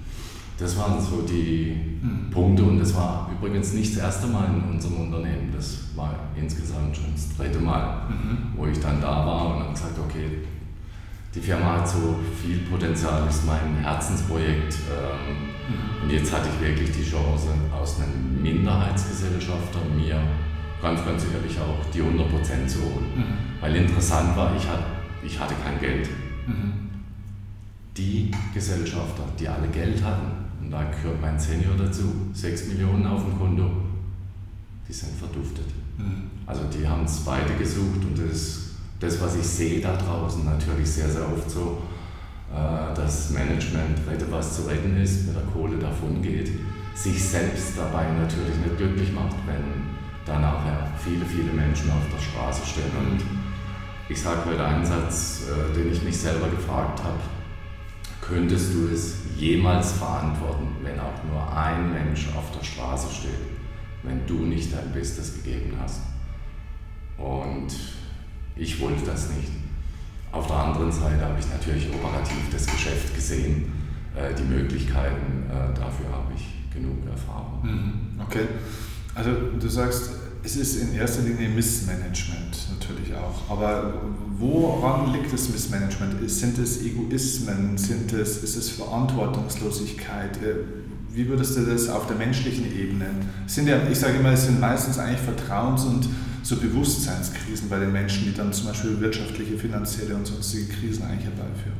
Das 0.63 0.77
waren 0.77 0.97
so 0.97 1.23
die 1.23 1.75
mhm. 2.01 2.31
Punkte 2.31 2.63
und 2.63 2.79
das 2.79 2.95
war 2.95 3.29
übrigens 3.33 3.73
nicht 3.73 3.97
das 3.97 4.03
erste 4.03 4.27
Mal 4.27 4.45
in 4.45 4.73
unserem 4.73 5.01
Unternehmen, 5.01 5.51
das 5.53 5.79
war 5.93 6.15
insgesamt 6.37 6.95
schon 6.95 7.11
das 7.13 7.35
dritte 7.35 7.59
Mal, 7.59 8.07
mhm. 8.07 8.37
wo 8.55 8.65
ich 8.67 8.79
dann 8.79 9.01
da 9.01 9.25
war 9.25 9.57
und 9.57 9.63
habe 9.63 9.73
gesagt, 9.73 9.99
okay, 9.99 10.29
die 11.35 11.41
Firma 11.41 11.79
hat 11.79 11.89
so 11.89 12.15
viel 12.41 12.59
Potenzial, 12.59 13.27
ist 13.27 13.45
mein 13.45 13.75
Herzensprojekt. 13.81 14.75
Ähm, 14.87 15.49
mhm. 15.67 16.03
Und 16.03 16.09
jetzt 16.09 16.31
hatte 16.31 16.47
ich 16.47 16.65
wirklich 16.65 16.91
die 16.91 17.03
Chance, 17.03 17.49
aus 17.77 17.99
einem 17.99 18.41
Minderheitsgesellschafter 18.41 19.79
mir 19.93 20.17
ganz, 20.81 21.03
ganz 21.03 21.25
ehrlich 21.33 21.59
auch 21.59 21.83
die 21.93 21.99
100% 21.99 22.67
zu 22.67 22.79
holen. 22.83 23.11
Mhm. 23.13 23.23
Weil 23.59 23.75
interessant 23.75 24.37
war, 24.37 24.55
ich 24.55 24.65
hatte, 24.65 24.85
ich 25.25 25.37
hatte 25.37 25.55
kein 25.61 25.77
Geld. 25.81 26.07
Mhm. 26.47 26.89
Die 27.97 28.31
Gesellschafter, 28.53 29.23
die 29.37 29.47
alle 29.49 29.67
Geld 29.67 30.01
hatten, 30.01 30.42
da 30.73 30.83
gehört 30.83 31.21
mein 31.21 31.39
Senior 31.39 31.75
dazu, 31.77 32.11
6 32.33 32.67
Millionen 32.69 33.05
auf 33.05 33.23
dem 33.23 33.37
Konto, 33.37 33.69
die 34.87 34.93
sind 34.93 35.15
verduftet. 35.15 35.67
Mhm. 35.97 36.31
Also 36.45 36.63
die 36.65 36.87
haben 36.87 37.05
es 37.05 37.19
beide 37.19 37.53
gesucht 37.53 38.03
und 38.03 38.17
das 38.17 38.63
das, 39.03 39.21
was 39.21 39.35
ich 39.35 39.45
sehe 39.45 39.81
da 39.81 39.95
draußen, 39.97 40.45
natürlich 40.45 40.89
sehr, 40.89 41.09
sehr 41.09 41.23
oft 41.23 41.49
so, 41.49 41.81
äh, 42.53 42.95
dass 42.95 43.31
Management 43.31 43.99
rette, 44.09 44.25
was 44.31 44.55
zu 44.55 44.61
retten 44.63 44.95
ist, 44.97 45.27
mit 45.27 45.35
der 45.35 45.43
Kohle 45.43 45.77
davon 45.77 46.21
geht, 46.21 46.49
sich 46.95 47.21
selbst 47.21 47.77
dabei 47.77 48.05
natürlich 48.11 48.55
nicht 48.63 48.77
glücklich 48.77 49.11
macht, 49.11 49.35
wenn 49.45 49.91
da 50.25 50.39
nachher 50.39 50.87
viele, 51.03 51.25
viele 51.25 51.51
Menschen 51.51 51.91
auf 51.91 52.03
der 52.13 52.21
Straße 52.21 52.65
stehen. 52.65 52.91
Und 52.97 53.19
ich 54.07 54.21
sage 54.21 54.39
heute 54.45 54.63
einen 54.63 54.85
Satz, 54.85 55.41
äh, 55.49 55.75
den 55.75 55.91
ich 55.91 56.01
mich 56.03 56.17
selber 56.17 56.47
gefragt 56.47 57.03
habe, 57.03 57.19
könntest 58.27 58.73
du 58.73 58.87
es 58.93 59.17
jemals 59.37 59.93
verantworten, 59.93 60.67
wenn 60.81 60.99
auch 60.99 61.23
nur 61.29 61.55
ein 61.55 61.91
Mensch 61.91 62.27
auf 62.35 62.51
der 62.57 62.63
Straße 62.63 63.13
steht, 63.13 63.31
wenn 64.03 64.25
du 64.25 64.45
nicht 64.45 64.73
dein 64.73 64.91
Bestes 64.91 65.35
gegeben 65.35 65.73
hast? 65.81 66.01
Und 67.17 67.73
ich 68.55 68.79
wollte 68.79 69.05
das 69.05 69.29
nicht. 69.29 69.51
Auf 70.31 70.47
der 70.47 70.55
anderen 70.55 70.91
Seite 70.91 71.23
habe 71.23 71.39
ich 71.39 71.47
natürlich 71.49 71.87
operativ 71.93 72.49
das 72.51 72.65
Geschäft 72.65 73.13
gesehen, 73.13 73.71
äh, 74.15 74.33
die 74.33 74.43
Möglichkeiten, 74.43 75.43
äh, 75.49 75.73
dafür 75.77 76.11
habe 76.11 76.33
ich 76.35 76.73
genug 76.73 77.05
Erfahrung. 77.07 77.59
Mhm. 77.63 78.21
Okay, 78.21 78.47
also 79.13 79.31
du 79.59 79.67
sagst, 79.67 80.11
es 80.43 80.57
ist 80.57 80.75
in 80.81 80.93
erster 80.93 81.21
Linie 81.23 81.47
Missmanagement 81.49 82.67
natürlich 82.77 83.13
auch. 83.15 83.49
Aber 83.49 83.93
woran 84.37 85.13
liegt 85.13 85.31
das 85.31 85.49
Missmanagement? 85.49 86.29
Sind 86.29 86.57
es 86.57 86.81
Egoismen? 86.81 87.77
Sind 87.77 88.11
es, 88.11 88.43
ist 88.43 88.57
es 88.57 88.69
Verantwortungslosigkeit? 88.69 90.37
Äh, 90.37 90.55
wie 91.11 91.27
würdest 91.29 91.55
du 91.55 91.61
das 91.61 91.87
auf 91.89 92.07
der 92.07 92.17
menschlichen 92.17 92.65
Ebene? 92.65 93.05
sind 93.45 93.67
ja, 93.67 93.77
ich 93.89 93.99
sage 93.99 94.17
immer, 94.17 94.31
es 94.31 94.45
sind 94.45 94.59
meistens 94.59 94.97
eigentlich 94.97 95.21
Vertrauens- 95.21 95.85
und 95.85 96.09
so 96.41 96.57
Bewusstseinskrisen 96.57 97.69
bei 97.69 97.79
den 97.79 97.93
Menschen, 97.93 98.25
die 98.25 98.33
dann 98.33 98.51
zum 98.51 98.67
Beispiel 98.67 98.99
wirtschaftliche, 98.99 99.57
finanzielle 99.57 100.15
und 100.15 100.27
sonstige 100.27 100.73
Krisen 100.73 101.03
eigentlich 101.05 101.25
herbeiführen. 101.25 101.77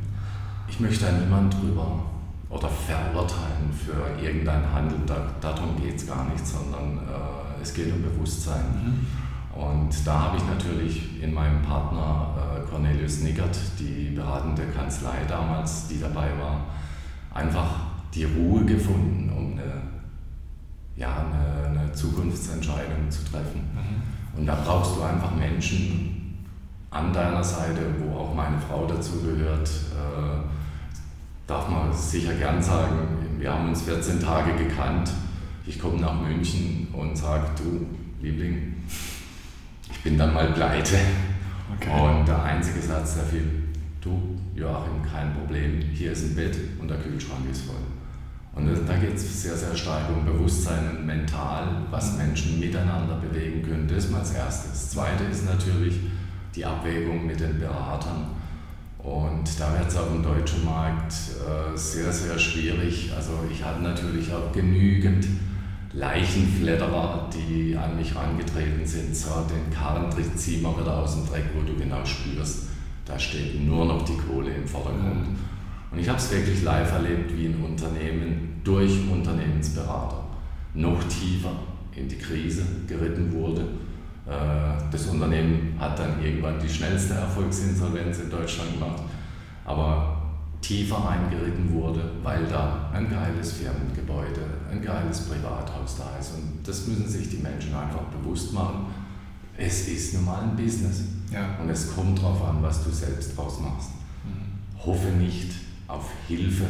Ich 0.69 0.79
möchte 0.79 1.05
da 1.05 1.11
niemand 1.11 1.53
drüber 1.53 2.05
oder 2.49 2.69
verurteilen 2.69 3.73
für 3.73 4.23
irgendein 4.23 4.71
Handeln, 4.71 5.01
da, 5.05 5.33
darum 5.41 5.81
geht 5.81 5.97
es 5.97 6.07
gar 6.07 6.29
nicht, 6.29 6.45
sondern 6.45 6.99
äh, 6.99 7.42
es 7.63 7.73
geht 7.73 7.91
um 7.91 8.01
Bewusstsein. 8.01 8.63
Mhm. 8.75 9.59
Und 9.59 9.89
da 10.05 10.19
habe 10.19 10.37
ich 10.37 10.45
natürlich 10.45 11.21
in 11.21 11.33
meinem 11.33 11.61
Partner 11.61 12.35
äh, 12.37 12.69
Cornelius 12.69 13.21
Niggert, 13.21 13.57
die 13.79 14.15
beratende 14.15 14.63
Kanzlei 14.67 15.25
damals, 15.27 15.87
die 15.87 15.99
dabei 15.99 16.29
war, 16.39 16.65
einfach 17.33 17.69
die 18.13 18.25
Ruhe 18.25 18.65
gefunden, 18.65 19.31
um 19.35 19.53
eine, 19.53 19.81
ja, 20.95 21.25
eine, 21.25 21.81
eine 21.81 21.91
Zukunftsentscheidung 21.91 23.09
zu 23.09 23.23
treffen. 23.25 23.61
Mhm. 23.73 24.39
Und 24.39 24.45
da 24.47 24.55
brauchst 24.55 24.97
du 24.97 25.03
einfach 25.03 25.35
Menschen 25.35 26.13
an 26.89 27.13
deiner 27.13 27.43
Seite, 27.43 27.81
wo 27.99 28.17
auch 28.17 28.33
meine 28.33 28.59
Frau 28.59 28.85
dazu 28.85 29.21
gehört. 29.21 29.67
Äh, 29.67 30.47
darf 31.45 31.69
man 31.69 31.93
sicher 31.93 32.33
gern 32.33 32.61
sagen, 32.61 33.35
wir 33.37 33.53
haben 33.53 33.69
uns 33.69 33.81
14 33.83 34.19
Tage 34.19 34.53
gekannt. 34.55 35.11
Ich 35.65 35.79
komme 35.79 35.99
nach 36.01 36.19
München 36.19 36.87
und 36.91 37.15
sage, 37.17 37.47
du 37.57 37.85
Liebling, 38.21 38.73
ich 39.89 39.99
bin 40.01 40.17
dann 40.17 40.33
mal 40.33 40.51
pleite. 40.51 40.97
Okay. 41.75 41.89
Und 41.89 42.27
der 42.27 42.43
einzige 42.43 42.81
Satz, 42.81 43.15
der 43.15 43.23
fiel, 43.25 43.63
du 44.01 44.39
Joachim, 44.55 45.01
kein 45.09 45.33
Problem, 45.33 45.79
hier 45.93 46.11
ist 46.11 46.25
ein 46.25 46.35
Bett 46.35 46.57
und 46.79 46.89
der 46.89 46.97
Kühlschrank 46.97 47.49
ist 47.49 47.65
voll. 47.65 47.75
Und 48.55 48.67
da 48.87 48.95
geht 48.97 49.15
es 49.15 49.41
sehr, 49.41 49.55
sehr 49.55 49.75
stark 49.75 50.09
um 50.09 50.25
Bewusstsein 50.25 50.97
und 50.97 51.05
mental, 51.05 51.87
was 51.89 52.17
Menschen 52.17 52.59
miteinander 52.59 53.15
bewegen 53.15 53.63
können. 53.63 53.87
Das 53.87 54.09
mal 54.11 54.19
als 54.19 54.33
erstes. 54.33 54.71
Das 54.71 54.89
zweite 54.91 55.23
ist 55.23 55.45
natürlich 55.45 55.95
die 56.55 56.63
Abwägung 56.63 57.25
mit 57.25 57.39
den 57.39 57.59
Beratern. 57.59 58.27
Und 58.99 59.59
da 59.59 59.73
wird 59.77 59.89
es 59.89 59.97
auf 59.97 60.09
dem 60.09 60.21
deutschen 60.21 60.63
Markt 60.63 61.13
äh, 61.13 61.75
sehr, 61.75 62.11
sehr 62.11 62.37
schwierig. 62.37 63.11
Also 63.15 63.31
ich 63.51 63.63
hatte 63.63 63.81
natürlich 63.81 64.31
auch 64.31 64.51
genügend 64.51 65.25
Leichenfledderer, 65.93 67.29
die 67.31 67.77
an 67.77 67.95
mich 67.95 68.13
herangetreten 68.13 68.85
sind. 68.85 69.15
So, 69.15 69.29
den 69.49 69.73
Karren 69.73 70.11
zieh 70.35 70.57
mal 70.57 70.77
wieder 70.79 70.97
aus 70.97 71.15
dem 71.15 71.27
Dreck, 71.27 71.45
wo 71.55 71.61
du 71.61 71.77
genau 71.77 72.03
spürst, 72.03 72.69
da 73.05 73.19
steht 73.19 73.61
nur 73.63 73.85
noch 73.85 74.03
die 74.03 74.17
Kohle 74.17 74.51
im 74.51 74.67
Vordergrund. 74.67 75.27
Und 75.91 75.99
ich 75.99 76.07
habe 76.07 76.17
es 76.17 76.31
wirklich 76.31 76.63
live 76.63 76.91
erlebt, 76.91 77.37
wie 77.37 77.45
ein 77.45 77.63
Unternehmen 77.63 78.61
durch 78.63 78.91
Unternehmensberater 79.11 80.23
noch 80.73 81.03
tiefer 81.03 81.51
in 81.95 82.07
die 82.07 82.17
Krise 82.17 82.63
geritten 82.87 83.31
wurde. 83.31 83.61
Äh, 84.25 84.81
das 84.91 85.07
Unternehmen 85.07 85.75
hat 85.79 85.99
dann 85.99 86.23
irgendwann 86.23 86.59
die 86.59 86.69
schnellste 86.69 87.13
Erfolgsinsolvenz 87.13 88.19
in 88.19 88.31
Deutschland 88.31 88.73
gemacht, 88.73 89.03
aber 89.65 90.17
tiefer 90.61 91.07
eingeritten 91.07 91.71
wurde, 91.73 92.09
weil 92.23 92.45
da 92.45 92.89
ein 92.93 93.09
geiles 93.09 93.53
Firmengebäude, 93.53 94.41
ein 94.73 94.81
geiles 94.81 95.21
Privathaus 95.21 95.97
da 95.97 96.17
ist. 96.19 96.33
Und 96.33 96.67
das 96.67 96.87
müssen 96.87 97.07
sich 97.07 97.29
die 97.29 97.37
Menschen 97.37 97.73
einfach 97.73 98.03
bewusst 98.03 98.53
machen. 98.53 98.87
Es 99.57 99.87
ist 99.87 100.15
nun 100.15 100.25
mal 100.25 100.41
ein 100.41 100.55
Business. 100.55 101.03
Ja. 101.31 101.57
Und 101.61 101.69
es 101.69 101.93
kommt 101.93 102.19
darauf 102.19 102.43
an, 102.47 102.57
was 102.61 102.83
du 102.83 102.91
selbst 102.91 103.37
draus 103.37 103.59
machst. 103.59 103.89
Mhm. 104.23 104.85
Hoffe 104.85 105.07
nicht, 105.09 105.51
auf 105.87 106.09
Hilfe, 106.27 106.65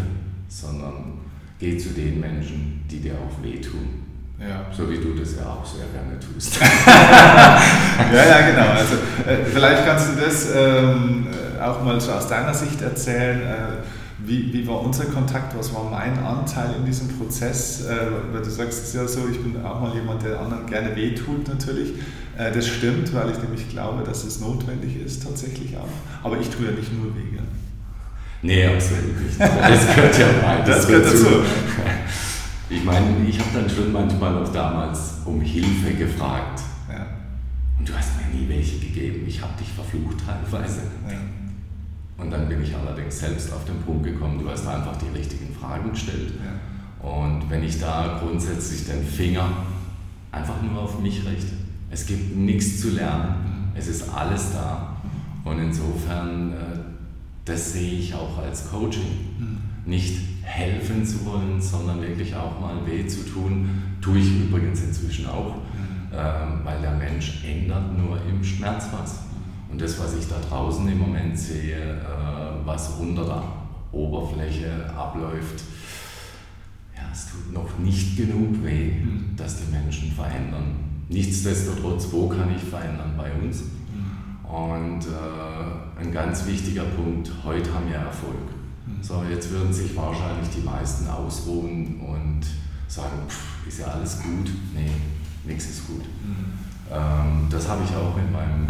sondern 0.47 1.19
geh 1.59 1.77
zu 1.77 1.89
den 1.89 2.19
Menschen, 2.19 2.83
die 2.89 2.99
dir 2.99 3.13
auch 3.13 3.43
wehtun. 3.43 4.03
Ja. 4.39 4.65
So 4.75 4.89
wie 4.89 4.97
du 4.97 5.13
das 5.13 5.35
ja 5.37 5.45
auch 5.45 5.65
sehr 5.65 5.85
gerne 5.87 6.19
tust. 6.19 6.59
ja, 6.85 8.25
ja, 8.25 8.49
genau. 8.49 8.71
Also, 8.71 8.95
äh, 9.25 9.45
vielleicht 9.45 9.85
kannst 9.85 10.09
du 10.09 10.19
das 10.19 10.47
ähm, 10.53 11.27
äh, 11.27 11.61
auch 11.61 11.81
mal 11.83 12.01
so 12.01 12.11
aus 12.11 12.27
deiner 12.27 12.53
Sicht 12.53 12.81
erzählen. 12.81 13.41
Äh, 13.41 14.02
wie, 14.25 14.53
wie 14.53 14.67
war 14.67 14.81
unser 14.81 15.05
Kontakt? 15.05 15.57
Was 15.57 15.73
war 15.73 15.89
mein 15.89 16.17
Anteil 16.19 16.75
in 16.77 16.85
diesem 16.85 17.09
Prozess? 17.09 17.85
Äh, 17.85 17.95
weil 18.31 18.41
du 18.41 18.49
sagst 18.49 18.83
es 18.83 18.93
ja 18.93 19.07
so, 19.07 19.27
ich 19.29 19.41
bin 19.41 19.63
auch 19.63 19.81
mal 19.81 19.93
jemand, 19.93 20.23
der 20.23 20.39
anderen 20.39 20.65
gerne 20.65 20.95
wehtut 20.95 21.47
natürlich. 21.47 21.93
Äh, 22.37 22.51
das 22.51 22.67
stimmt, 22.67 23.13
weil 23.13 23.31
ich 23.31 23.41
nämlich 23.41 23.69
glaube, 23.69 24.03
dass 24.03 24.23
es 24.23 24.39
notwendig 24.39 24.97
ist 25.03 25.23
tatsächlich 25.23 25.75
auch. 25.77 25.89
Aber 26.23 26.39
ich 26.39 26.49
tue 26.49 26.65
ja 26.65 26.71
nicht 26.71 26.93
nur 26.93 27.13
weh. 27.15 27.23
Nee, 28.43 28.65
absolut 28.65 29.21
nicht. 29.21 29.39
Das 29.39 29.95
gehört 29.95 30.19
ja 30.19 30.27
beides 30.41 30.75
das 30.75 30.87
gehört 30.87 31.05
dazu. 31.05 31.23
dazu. 31.23 31.43
Ich 32.69 32.83
meine, 32.83 33.25
ich 33.27 33.39
habe 33.39 33.49
dann 33.53 33.69
schon 33.69 33.91
manchmal 33.91 34.43
auch 34.43 34.51
damals 34.51 35.21
um 35.25 35.39
Hilfe 35.39 35.93
gefragt. 35.93 36.61
Ja. 36.89 37.07
Und 37.79 37.87
du 37.87 37.93
hast 37.93 38.09
mir 38.17 38.37
nie 38.37 38.49
welche 38.49 38.79
gegeben. 38.79 39.23
Ich 39.27 39.41
habe 39.41 39.53
dich 39.57 39.69
verflucht 39.69 40.17
teilweise. 40.25 40.81
Ja. 41.09 41.15
Und 42.23 42.31
dann 42.31 42.47
bin 42.47 42.63
ich 42.63 42.73
allerdings 42.75 43.19
selbst 43.19 43.51
auf 43.51 43.65
den 43.65 43.81
Punkt 43.81 44.05
gekommen, 44.05 44.39
du 44.39 44.49
hast 44.49 44.65
einfach 44.65 44.95
die 44.97 45.17
richtigen 45.17 45.53
Fragen 45.53 45.91
gestellt. 45.91 46.33
Ja. 46.39 47.07
Und 47.07 47.49
wenn 47.49 47.63
ich 47.63 47.79
da 47.79 48.21
grundsätzlich 48.23 48.85
den 48.85 49.03
Finger 49.03 49.49
einfach 50.31 50.61
nur 50.61 50.83
auf 50.83 50.99
mich 50.99 51.25
richte, 51.25 51.53
es 51.91 52.05
gibt 52.05 52.35
nichts 52.37 52.79
zu 52.79 52.91
lernen, 52.91 53.71
es 53.75 53.87
ist 53.87 54.09
alles 54.09 54.53
da. 54.53 54.95
Und 55.43 55.59
insofern 55.59 56.53
äh, 56.53 56.55
das 57.45 57.73
sehe 57.73 57.99
ich 57.99 58.13
auch 58.13 58.37
als 58.37 58.69
Coaching. 58.69 59.03
Mhm. 59.37 59.57
Nicht 59.85 60.17
helfen 60.43 61.05
zu 61.05 61.25
wollen, 61.25 61.61
sondern 61.61 62.01
wirklich 62.01 62.33
auch 62.35 62.59
mal 62.59 62.85
weh 62.85 63.05
zu 63.05 63.25
tun, 63.25 63.69
tue 64.01 64.19
ich 64.19 64.47
übrigens 64.47 64.81
inzwischen 64.81 65.27
auch, 65.27 65.55
mhm. 65.55 66.11
ähm, 66.13 66.61
weil 66.63 66.81
der 66.81 66.93
Mensch 66.93 67.43
ändert 67.43 67.97
nur 67.97 68.17
im 68.29 68.41
Schmerz 68.43 68.87
was. 68.97 69.19
Und 69.73 69.81
das, 69.81 69.99
was 69.99 70.15
ich 70.15 70.27
da 70.27 70.35
draußen 70.47 70.87
im 70.87 70.99
Moment 70.99 71.37
sehe, 71.37 71.95
äh, 71.95 72.63
was 72.63 72.89
unter 72.99 73.25
der 73.25 73.43
Oberfläche 73.91 74.87
abläuft, 74.95 75.63
es 77.11 77.31
tut 77.31 77.51
noch 77.51 77.79
nicht 77.79 78.15
genug 78.15 78.63
weh, 78.63 78.91
mhm. 78.91 79.35
dass 79.35 79.57
die 79.57 79.71
Menschen 79.71 80.11
verändern. 80.11 80.75
Nichtsdestotrotz, 81.09 82.07
wo 82.11 82.29
kann 82.29 82.55
ich 82.55 82.61
verändern? 82.61 83.15
Bei 83.17 83.31
uns. 83.33 83.63
Mhm. 83.63 84.45
Und 84.45 85.01
äh, 85.07 86.01
ein 86.01 86.11
ganz 86.11 86.45
wichtiger 86.45 86.83
Punkt, 86.83 87.31
heute 87.43 87.73
haben 87.73 87.89
wir 87.89 87.95
Erfolg. 87.95 88.35
Mhm. 88.85 89.01
So, 89.01 89.23
jetzt 89.27 89.49
würden 89.49 89.73
sich 89.73 89.95
wahrscheinlich 89.95 90.49
die 90.55 90.61
meisten 90.61 91.07
ausruhen 91.09 91.99
und 91.99 92.41
sagen, 92.87 93.27
pff, 93.27 93.67
ist 93.67 93.79
ja 93.79 93.87
alles 93.87 94.21
gut. 94.21 94.51
Nee, 94.75 94.91
nichts 95.45 95.65
ist 95.65 95.87
gut. 95.87 96.03
Mhm. 96.03 96.59
Ähm, 96.91 97.47
das 97.49 97.67
habe 97.67 97.83
ich 97.83 97.95
auch 97.95 98.15
mit 98.15 98.31
meinem 98.31 98.67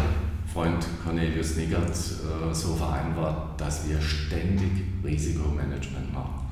Freund 0.53 0.85
Cornelius 1.03 1.55
Niggert 1.57 1.89
äh, 1.89 2.53
so 2.53 2.75
vereinbart, 2.75 3.59
dass 3.59 3.89
wir 3.89 3.99
ständig 3.99 4.71
Risikomanagement 5.03 6.13
machen. 6.13 6.45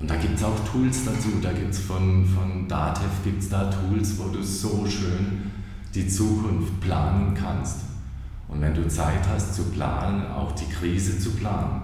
Und 0.00 0.10
da 0.10 0.16
gibt 0.16 0.36
es 0.36 0.42
auch 0.42 0.58
Tools 0.70 1.04
dazu. 1.04 1.28
Da 1.40 1.52
gibt 1.52 1.70
es 1.70 1.78
von, 1.78 2.26
von 2.26 2.66
Datev 2.66 3.22
gibt's 3.22 3.48
da 3.48 3.70
Tools, 3.70 4.18
wo 4.18 4.28
du 4.30 4.42
so 4.42 4.84
schön 4.84 5.52
die 5.94 6.08
Zukunft 6.08 6.80
planen 6.80 7.34
kannst. 7.34 7.82
Und 8.48 8.60
wenn 8.62 8.74
du 8.74 8.88
Zeit 8.88 9.28
hast 9.28 9.54
zu 9.54 9.64
planen, 9.64 10.26
auch 10.26 10.50
die 10.52 10.68
Krise 10.68 11.18
zu 11.20 11.30
planen, 11.30 11.82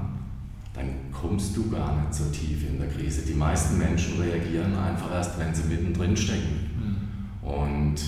dann 0.74 0.88
kommst 1.12 1.56
du 1.56 1.70
gar 1.70 1.94
nicht 2.00 2.12
so 2.12 2.24
tief 2.24 2.68
in 2.68 2.80
der 2.80 2.88
Krise. 2.88 3.22
Die 3.22 3.34
meisten 3.34 3.78
Menschen 3.78 4.20
reagieren 4.20 4.76
einfach 4.76 5.12
erst, 5.12 5.38
wenn 5.38 5.54
sie 5.54 5.62
mittendrin 5.68 6.16
stecken. 6.16 6.98
Mhm. 7.42 7.48
Und 7.48 8.00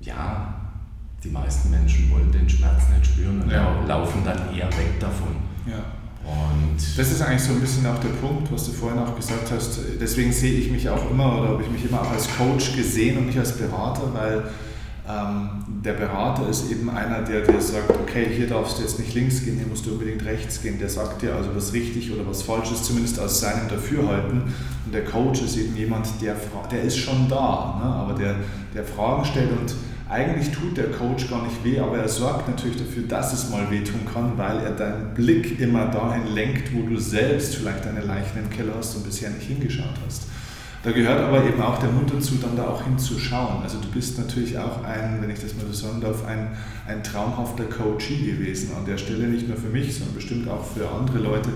ja, 0.00 0.55
die 1.26 1.32
meisten 1.32 1.70
Menschen 1.70 2.10
wollen 2.10 2.30
den 2.30 2.48
Schmerz 2.48 2.82
nicht 2.94 3.06
spüren 3.06 3.42
und 3.42 3.50
ja. 3.50 3.84
laufen 3.86 4.22
dann 4.24 4.54
eher 4.54 4.68
weg 4.68 5.00
davon. 5.00 5.36
Ja. 5.66 5.84
Und 6.24 6.76
das 6.98 7.12
ist 7.12 7.22
eigentlich 7.22 7.42
so 7.42 7.52
ein 7.52 7.60
bisschen 7.60 7.86
auch 7.86 7.98
der 7.98 8.08
Punkt, 8.08 8.52
was 8.52 8.66
du 8.66 8.72
vorhin 8.72 8.98
auch 8.98 9.14
gesagt 9.14 9.50
hast. 9.52 9.78
Deswegen 10.00 10.32
sehe 10.32 10.58
ich 10.58 10.70
mich 10.70 10.88
auch 10.88 11.10
immer 11.10 11.38
oder 11.38 11.48
habe 11.50 11.62
ich 11.62 11.70
mich 11.70 11.84
immer 11.88 12.02
auch 12.02 12.10
als 12.10 12.28
Coach 12.36 12.74
gesehen 12.74 13.18
und 13.18 13.26
nicht 13.26 13.38
als 13.38 13.56
Berater, 13.56 14.12
weil 14.12 14.42
ähm, 15.08 15.64
der 15.84 15.92
Berater 15.92 16.48
ist 16.48 16.68
eben 16.68 16.90
einer, 16.90 17.22
der 17.22 17.42
dir 17.42 17.60
sagt, 17.60 17.90
okay, 17.90 18.26
hier 18.34 18.48
darfst 18.48 18.78
du 18.78 18.82
jetzt 18.82 18.98
nicht 18.98 19.14
links 19.14 19.44
gehen, 19.44 19.56
hier 19.56 19.68
musst 19.68 19.86
du 19.86 19.92
unbedingt 19.92 20.24
rechts 20.24 20.60
gehen. 20.60 20.80
Der 20.80 20.88
sagt 20.88 21.22
dir 21.22 21.32
also, 21.32 21.54
was 21.54 21.72
richtig 21.72 22.12
oder 22.12 22.26
was 22.26 22.42
falsch 22.42 22.72
ist, 22.72 22.84
zumindest 22.84 23.20
aus 23.20 23.38
seinem 23.38 23.68
Dafürhalten. 23.68 24.42
Und 24.84 24.92
der 24.92 25.04
Coach 25.04 25.42
ist 25.42 25.56
eben 25.56 25.76
jemand, 25.76 26.08
der, 26.20 26.34
der 26.72 26.82
ist 26.82 26.98
schon 26.98 27.28
da, 27.28 27.80
ne? 27.80 27.84
aber 27.84 28.14
der, 28.14 28.36
der 28.74 28.84
Fragen 28.84 29.24
stellt 29.24 29.52
und 29.52 29.76
eigentlich 30.08 30.52
tut 30.52 30.76
der 30.76 30.92
Coach 30.92 31.28
gar 31.28 31.42
nicht 31.42 31.64
weh, 31.64 31.80
aber 31.80 31.98
er 31.98 32.08
sorgt 32.08 32.48
natürlich 32.48 32.76
dafür, 32.76 33.02
dass 33.08 33.32
es 33.32 33.50
mal 33.50 33.68
wehtun 33.70 34.00
kann, 34.12 34.38
weil 34.38 34.58
er 34.60 34.70
deinen 34.70 35.14
Blick 35.14 35.58
immer 35.58 35.86
dahin 35.86 36.32
lenkt, 36.32 36.72
wo 36.72 36.82
du 36.82 36.96
selbst 36.96 37.56
vielleicht 37.56 37.84
deine 37.84 38.02
Leichen 38.02 38.38
im 38.38 38.50
Keller 38.50 38.74
hast 38.76 38.94
und 38.94 39.04
bisher 39.04 39.30
nicht 39.30 39.48
hingeschaut 39.48 39.94
hast. 40.06 40.28
Da 40.84 40.92
gehört 40.92 41.20
aber 41.20 41.44
eben 41.44 41.60
auch 41.60 41.78
der 41.78 41.90
Mut 41.90 42.14
dazu, 42.14 42.36
dann 42.40 42.54
da 42.54 42.68
auch 42.68 42.84
hinzuschauen. 42.84 43.60
Also 43.64 43.78
du 43.78 43.88
bist 43.88 44.16
natürlich 44.18 44.56
auch 44.56 44.84
ein, 44.84 45.20
wenn 45.20 45.30
ich 45.30 45.40
das 45.40 45.56
mal 45.56 45.66
so 45.66 45.72
sagen 45.72 46.00
darf, 46.00 46.24
ein, 46.24 46.50
ein 46.86 47.02
traumhafter 47.02 47.64
Coachee 47.64 48.30
gewesen 48.30 48.70
an 48.78 48.84
der 48.84 48.96
Stelle, 48.98 49.26
nicht 49.26 49.48
nur 49.48 49.56
für 49.56 49.70
mich, 49.70 49.96
sondern 49.96 50.14
bestimmt 50.14 50.48
auch 50.48 50.64
für 50.64 50.88
andere 50.88 51.18
Leute, 51.18 51.50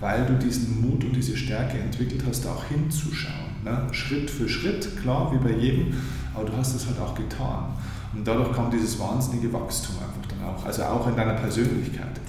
weil 0.00 0.26
du 0.26 0.32
diesen 0.44 0.80
Mut 0.80 1.04
und 1.04 1.14
diese 1.14 1.36
Stärke 1.36 1.78
entwickelt 1.78 2.24
hast, 2.28 2.44
auch 2.48 2.64
hinzuschauen. 2.64 3.52
Ne? 3.64 3.86
Schritt 3.92 4.28
für 4.28 4.48
Schritt, 4.48 5.00
klar, 5.00 5.32
wie 5.32 5.38
bei 5.38 5.56
jedem, 5.56 5.94
aber 6.34 6.46
du 6.46 6.56
hast 6.56 6.74
es 6.74 6.86
halt 6.86 6.98
auch 6.98 7.14
getan. 7.14 7.76
Und 8.14 8.26
dadurch 8.26 8.52
kam 8.52 8.70
dieses 8.70 8.98
wahnsinnige 8.98 9.52
Wachstum 9.52 9.96
einfach 9.96 10.28
dann 10.28 10.48
auch, 10.48 10.64
also 10.64 10.82
auch 10.82 11.06
in 11.08 11.16
deiner 11.16 11.34
Persönlichkeit. 11.34 12.20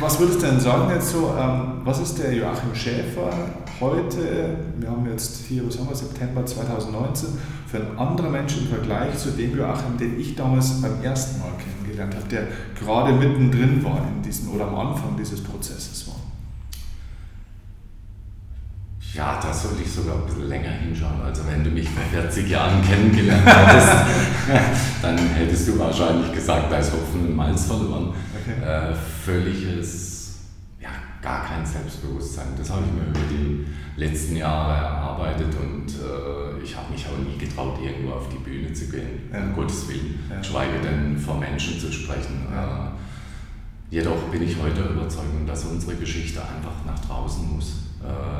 Was 0.00 0.18
würdest 0.18 0.42
du 0.42 0.46
denn 0.46 0.58
sagen 0.58 0.90
jetzt 0.90 1.10
so, 1.10 1.34
ähm, 1.38 1.82
was 1.84 2.00
ist 2.00 2.18
der 2.18 2.32
Joachim 2.32 2.74
Schäfer 2.74 3.30
heute, 3.78 4.56
wir 4.78 4.90
haben 4.90 5.06
jetzt 5.06 5.44
hier, 5.46 5.66
was 5.66 5.78
haben 5.78 5.88
wir, 5.88 5.94
September 5.94 6.44
2019, 6.46 7.28
für 7.66 7.76
ein 7.76 7.98
anderer 7.98 8.30
Mensch 8.30 8.56
im 8.56 8.68
Vergleich 8.68 9.18
zu 9.18 9.30
dem 9.30 9.56
Joachim, 9.56 9.98
den 9.98 10.18
ich 10.18 10.34
damals 10.34 10.80
beim 10.80 11.02
ersten 11.02 11.40
Mal 11.40 11.50
kennengelernt 11.58 12.14
habe, 12.14 12.28
der 12.28 12.48
gerade 12.74 13.12
mittendrin 13.12 13.84
war 13.84 14.06
in 14.16 14.22
diesem 14.22 14.50
oder 14.50 14.66
am 14.66 14.74
Anfang 14.76 15.16
dieses 15.18 15.42
Prozesses 15.42 16.08
war? 16.08 16.16
Ja, 19.12 19.40
da 19.42 19.52
sollte 19.52 19.82
ich 19.82 19.90
sogar 19.90 20.16
ein 20.16 20.26
bisschen 20.26 20.48
länger 20.48 20.70
hinschauen. 20.70 21.20
Also 21.24 21.42
wenn 21.48 21.64
du 21.64 21.70
mich 21.70 21.88
vor 21.88 22.02
40 22.12 22.48
Jahren 22.48 22.80
kennengelernt 22.82 23.44
hättest, 23.44 23.88
dann 25.02 25.18
hättest 25.18 25.68
du 25.68 25.78
wahrscheinlich 25.78 26.32
gesagt, 26.32 26.70
da 26.70 26.78
ist 26.78 26.92
Hopfen 26.92 27.26
und 27.26 27.36
Malz 27.36 27.66
verloren. 27.66 28.14
Okay. 28.40 28.64
Äh, 28.64 28.94
völliges, 28.94 30.38
ja, 30.80 30.90
gar 31.20 31.44
kein 31.44 31.66
Selbstbewusstsein. 31.66 32.48
Das 32.56 32.70
habe 32.70 32.84
ich 32.86 32.92
mir 32.92 33.10
über 33.10 33.28
die 33.28 33.66
letzten 33.96 34.36
Jahre 34.36 34.74
erarbeitet 34.74 35.54
und 35.60 35.88
äh, 35.88 36.62
ich 36.62 36.76
habe 36.76 36.92
mich 36.92 37.04
auch 37.06 37.18
nie 37.18 37.36
getraut, 37.36 37.78
irgendwo 37.82 38.12
auf 38.12 38.28
die 38.28 38.38
Bühne 38.38 38.72
zu 38.72 38.86
gehen, 38.88 39.28
ja. 39.32 39.40
um 39.40 39.54
Gottes 39.54 39.88
Willen, 39.88 40.20
ja. 40.30 40.42
schweige 40.42 40.78
denn 40.78 41.18
vor 41.18 41.36
Menschen 41.36 41.80
zu 41.80 41.92
sprechen. 41.92 42.46
Ja. 42.52 42.86
Äh, 42.86 43.94
jedoch 43.94 44.22
bin 44.30 44.42
ich 44.42 44.56
heute 44.62 44.82
überzeugt, 44.82 45.26
dass 45.48 45.64
unsere 45.64 45.96
Geschichte 45.96 46.40
einfach 46.40 46.84
nach 46.86 46.98
draußen 47.00 47.56
muss 47.56 47.89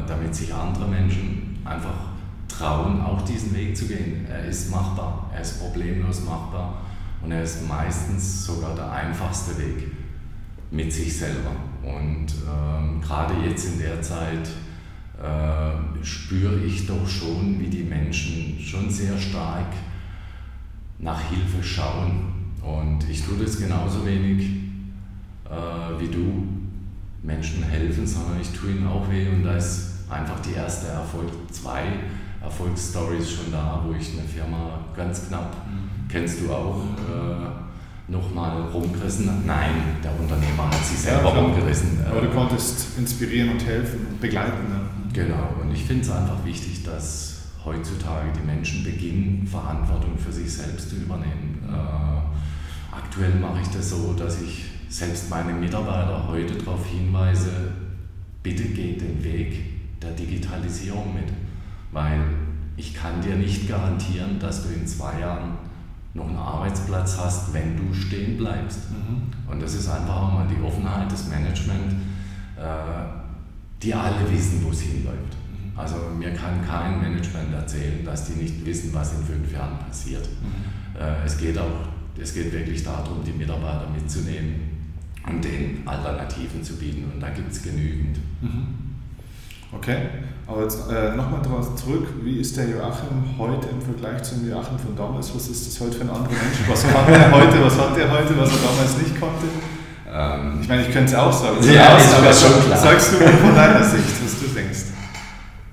damit 0.07 0.35
sich 0.35 0.55
andere 0.55 0.87
Menschen 0.87 1.59
einfach 1.65 2.11
trauen, 2.49 3.01
auch 3.01 3.23
diesen 3.23 3.55
Weg 3.55 3.77
zu 3.77 3.87
gehen. 3.87 4.27
Er 4.29 4.45
ist 4.45 4.71
machbar, 4.71 5.31
er 5.35 5.41
ist 5.41 5.61
problemlos 5.61 6.25
machbar 6.25 6.81
und 7.23 7.33
er 7.33 7.43
ist 7.43 7.67
meistens 7.69 8.45
sogar 8.45 8.75
der 8.75 8.91
einfachste 8.91 9.57
Weg 9.59 9.93
mit 10.71 10.93
sich 10.93 11.17
selber. 11.17 11.53
Und 11.83 12.27
ähm, 12.49 13.01
gerade 13.01 13.35
jetzt 13.47 13.65
in 13.67 13.79
der 13.79 14.01
Zeit 14.03 14.49
äh, 15.19 16.05
spüre 16.05 16.61
ich 16.61 16.87
doch 16.87 17.07
schon, 17.09 17.59
wie 17.61 17.69
die 17.69 17.85
Menschen 17.85 18.59
schon 18.61 18.91
sehr 18.91 19.17
stark 19.19 19.73
nach 20.99 21.21
Hilfe 21.31 21.63
schauen. 21.63 22.53
Und 22.63 23.09
ich 23.09 23.25
tue 23.25 23.39
das 23.39 23.59
genauso 23.59 24.05
wenig 24.05 24.47
äh, 25.47 26.01
wie 26.01 26.09
du 26.09 26.47
Menschen 27.23 27.63
helfen, 27.63 28.07
sondern 28.07 28.41
ich 28.41 28.51
tue 28.51 28.71
ihnen 28.71 28.87
auch 28.87 29.11
weh 29.11 29.29
und 29.29 29.45
da 29.45 29.57
ist 29.57 29.91
einfach 30.09 30.41
die 30.41 30.55
erste 30.55 30.89
Erfolg, 30.89 31.31
zwei 31.51 31.83
Erfolgsstories 32.43 33.31
schon 33.31 33.53
da, 33.53 33.83
wo 33.85 33.93
ich 33.93 34.19
eine 34.19 34.27
Firma 34.27 34.81
ganz 34.97 35.29
knapp, 35.29 35.55
mhm. 35.67 36.09
kennst 36.09 36.41
du 36.41 36.53
auch, 36.53 36.83
äh, 37.09 38.11
nochmal 38.11 38.63
rumgerissen 38.63 39.31
habe. 39.31 39.41
Nein, 39.47 39.75
der 40.03 40.19
Unternehmer 40.19 40.67
hat 40.67 40.85
sich 40.85 40.99
selber 40.99 41.33
ja, 41.33 41.41
rumgerissen. 41.41 42.05
Aber 42.09 42.21
du 42.21 42.29
konntest 42.31 42.99
inspirieren 42.99 43.51
und 43.51 43.65
helfen 43.65 44.07
und 44.11 44.21
begleiten. 44.21 44.69
Ne? 44.69 44.81
Genau, 45.13 45.55
und 45.61 45.73
ich 45.73 45.85
finde 45.85 46.03
es 46.03 46.11
einfach 46.11 46.45
wichtig, 46.45 46.83
dass 46.83 47.43
heutzutage 47.65 48.31
die 48.37 48.47
Menschen 48.47 48.83
beginnen, 48.85 49.47
Verantwortung 49.47 50.19
für 50.19 50.33
sich 50.33 50.53
selbst 50.53 50.91
zu 50.91 50.97
übernehmen. 50.97 51.63
Äh, 51.69 52.97
aktuell 52.97 53.35
mache 53.35 53.61
ich 53.63 53.69
das 53.69 53.91
so, 53.91 54.15
dass 54.15 54.41
ich 54.43 54.70
selbst 54.91 55.31
meine 55.31 55.53
Mitarbeiter 55.53 56.27
heute 56.27 56.55
darauf 56.55 56.85
hinweise, 56.85 57.73
bitte 58.43 58.65
geht 58.65 59.01
den 59.01 59.23
Weg 59.23 60.01
der 60.03 60.11
Digitalisierung 60.11 61.15
mit, 61.15 61.33
weil 61.93 62.21
ich 62.77 62.93
kann 62.93 63.23
dir 63.23 63.37
nicht 63.37 63.69
garantieren, 63.69 64.41
dass 64.41 64.65
du 64.65 64.75
in 64.75 64.87
zwei 64.87 65.21
Jahren 65.21 65.53
noch 66.13 66.27
einen 66.27 66.37
Arbeitsplatz 66.37 67.19
hast, 67.19 67.55
wenn 67.55 67.77
du 67.77 67.95
stehen 67.95 68.37
bleibst. 68.37 68.91
Mhm. 68.91 69.51
Und 69.51 69.63
das 69.63 69.75
ist 69.75 69.89
einfach 69.89 70.23
auch 70.23 70.33
mal 70.33 70.49
die 70.49 70.61
Offenheit 70.61 71.11
des 71.13 71.29
Management, 71.29 71.93
äh, 72.57 73.07
die 73.81 73.95
alle 73.95 74.29
wissen, 74.33 74.65
wo 74.65 74.71
es 74.71 74.81
hinläuft. 74.81 75.15
Mhm. 75.19 75.79
Also 75.79 75.97
mir 76.19 76.35
kann 76.35 76.67
kein 76.67 77.01
Management 77.01 77.55
erzählen, 77.55 78.05
dass 78.05 78.27
die 78.27 78.43
nicht 78.43 78.67
wissen, 78.67 78.93
was 78.93 79.13
in 79.13 79.25
fünf 79.25 79.53
Jahren 79.53 79.79
passiert. 79.79 80.27
Mhm. 80.27 81.01
Äh, 81.01 81.25
es 81.25 81.39
geht 81.39 81.57
auch, 81.57 81.87
es 82.21 82.35
geht 82.35 82.53
wirklich 82.53 82.83
darum, 82.83 83.23
die 83.25 83.33
Mitarbeiter 83.33 83.87
mitzunehmen 83.95 84.80
und 85.27 85.45
den 85.45 85.83
Alternativen 85.87 86.63
zu 86.63 86.77
bieten. 86.77 87.11
Und 87.13 87.21
da 87.21 87.31
gibt 87.31 87.53
es 87.53 87.63
genügend. 87.63 88.19
Mhm. 88.41 88.91
Okay, 89.73 89.99
aber 90.49 90.63
jetzt 90.63 90.91
äh, 90.91 91.15
nochmal 91.15 91.41
zurück, 91.77 92.09
wie 92.25 92.41
ist 92.41 92.57
der 92.57 92.69
Joachim 92.69 93.39
heute 93.39 93.69
im 93.69 93.81
Vergleich 93.81 94.21
zum 94.25 94.49
Joachim 94.49 94.77
von 94.77 94.97
damals? 94.97 95.33
Was 95.33 95.47
ist 95.47 95.69
das 95.69 95.81
heute 95.81 95.99
für 95.99 96.03
ein 96.03 96.11
anderer 96.11 96.33
Mensch? 96.33 96.59
Was 96.67 96.83
kann 96.83 97.07
er 97.07 97.31
heute, 97.33 97.65
was 97.65 97.79
hat 97.79 97.97
er 97.97 98.11
heute, 98.11 98.37
was 98.37 98.51
er 98.51 98.59
damals 98.69 98.99
nicht 98.99 99.21
konnte? 99.21 99.47
Ähm, 100.13 100.59
ich 100.61 100.69
meine, 100.69 100.83
ich 100.83 100.93
könnte 100.93 101.13
es 101.13 101.15
auch 101.15 101.33
sagen. 101.33 101.59
Ja, 101.63 101.97
ist 101.97 102.13
aber 102.13 102.33
schon 102.33 102.65
klar. 102.67 102.79
Sagst 102.79 103.13
du 103.13 103.17
von 103.19 103.55
deiner 103.55 103.85
Sicht, 103.85 104.25
was 104.25 104.41
du 104.41 104.47
denkst? 104.49 104.81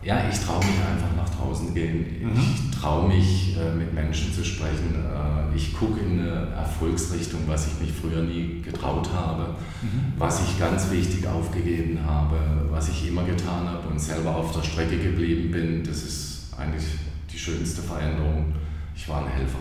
Ja, 0.04 0.20
ich 0.32 0.40
traue 0.40 0.60
mich 0.60 0.78
einfach 0.78 1.16
nach 1.18 1.30
draußen 1.36 1.74
gehen. 1.74 2.06
Mhm. 2.22 2.66
Ich 2.88 2.93
traue 2.93 3.08
mich, 3.10 3.58
äh, 3.58 3.76
mit 3.76 3.93
Menschen 3.93 4.34
zu 4.34 4.45
sprechen. 4.45 4.95
Äh, 4.95 5.54
ich 5.54 5.73
gucke 5.73 6.00
in 6.00 6.21
eine 6.21 6.52
Erfolgsrichtung, 6.56 7.41
was 7.45 7.67
ich 7.67 7.82
mich 7.82 7.91
früher 7.91 8.23
nie 8.23 8.62
getraut 8.62 9.10
habe, 9.13 9.56
mhm. 9.82 10.13
was 10.17 10.41
ich 10.47 10.58
ganz 10.58 10.89
wichtig 10.89 11.28
aufgegeben 11.28 12.00
habe, 12.06 12.38
was 12.71 12.88
ich 12.88 13.10
immer 13.10 13.23
getan 13.23 13.67
habe 13.67 13.89
und 13.89 14.00
selber 14.00 14.34
auf 14.34 14.54
der 14.54 14.63
Strecke 14.63 14.97
geblieben 14.97 15.52
bin. 15.52 15.84
Das 15.84 15.97
ist 15.97 16.54
eigentlich 16.58 16.86
die 17.30 17.38
schönste 17.38 17.82
Veränderung. 17.82 18.54
Ich 18.95 19.10
war 19.10 19.26
ein 19.26 19.32
Helfer. 19.34 19.60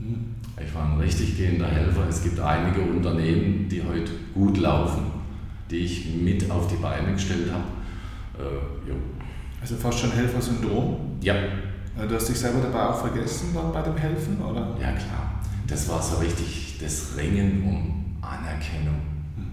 Mhm. 0.00 0.34
Ich 0.60 0.74
war 0.74 0.90
ein 0.90 0.98
richtig 0.98 1.36
gehender 1.36 1.68
Helfer. 1.68 2.08
Es 2.08 2.24
gibt 2.24 2.40
einige 2.40 2.80
Unternehmen, 2.80 3.68
die 3.68 3.84
heute 3.84 4.10
gut 4.34 4.58
laufen, 4.58 5.04
die 5.70 5.76
ich 5.76 6.06
mit 6.20 6.50
auf 6.50 6.66
die 6.66 6.82
Beine 6.82 7.12
gestellt 7.12 7.52
habe. 7.52 8.42
Äh, 8.44 8.90
Also 9.60 9.76
fast 9.76 10.00
schon 10.00 10.10
Helfersyndrom? 10.10 10.96
Ja. 11.20 11.36
Äh, 11.98 12.06
du 12.06 12.14
hast 12.14 12.28
dich 12.28 12.38
selber 12.38 12.60
dabei 12.60 12.88
auch 12.88 13.00
vergessen 13.00 13.50
dann 13.54 13.72
bei 13.72 13.82
dem 13.82 13.96
Helfen, 13.96 14.40
oder? 14.40 14.76
Ja 14.80 14.92
klar. 14.92 15.40
Das 15.66 15.88
war 15.88 16.02
so 16.02 16.16
richtig 16.16 16.78
das 16.82 17.16
Ringen 17.16 17.62
um 17.64 18.16
Anerkennung. 18.22 19.00
Hm. 19.36 19.50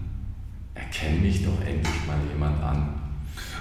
Erkenn 0.74 1.22
mich 1.22 1.44
doch 1.44 1.60
endlich 1.60 2.06
mal 2.06 2.18
jemand 2.32 2.62
an. 2.62 3.00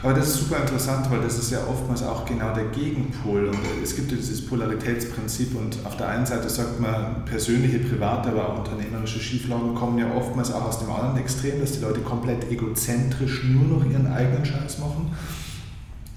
Aber 0.02 0.14
das 0.14 0.30
ist 0.30 0.40
super 0.40 0.62
interessant, 0.62 1.12
weil 1.12 1.20
das 1.22 1.38
ist 1.38 1.52
ja 1.52 1.60
oftmals 1.68 2.04
auch 2.04 2.26
genau 2.26 2.54
der 2.54 2.66
Gegenpol. 2.66 3.48
Und 3.48 3.60
es 3.84 3.96
gibt 3.96 4.12
ja 4.12 4.18
dieses 4.18 4.46
Polaritätsprinzip 4.46 5.56
und 5.56 5.78
auf 5.86 5.98
der 5.98 6.08
einen 6.08 6.26
Seite 6.26 6.50
sagt 6.50 6.80
man, 6.80 7.26
persönliche, 7.26 7.80
private, 7.80 8.30
aber 8.30 8.50
auch 8.50 8.60
unternehmerische 8.60 9.20
Schieflagen 9.20 9.76
kommen 9.76 9.98
ja 9.98 10.10
oftmals 10.16 10.54
auch 10.54 10.66
aus 10.66 10.80
dem 10.80 10.90
anderen 10.90 11.18
Extrem, 11.18 11.60
dass 11.60 11.74
die 11.74 11.82
Leute 11.82 12.00
komplett 12.00 12.50
egozentrisch 12.50 13.44
nur 13.44 13.80
noch 13.80 13.86
ihren 13.86 14.08
eigenen 14.08 14.46
Scheiß 14.46 14.80
machen, 14.80 15.12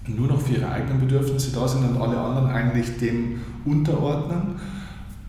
nur 0.07 0.29
noch 0.29 0.41
für 0.41 0.55
ihre 0.55 0.69
eigenen 0.69 1.01
Bedürfnisse 1.01 1.53
da 1.53 1.67
sind 1.69 1.85
und 1.85 2.01
alle 2.01 2.19
anderen 2.19 2.49
eigentlich 2.49 2.99
dem 2.99 3.41
unterordnen. 3.65 4.57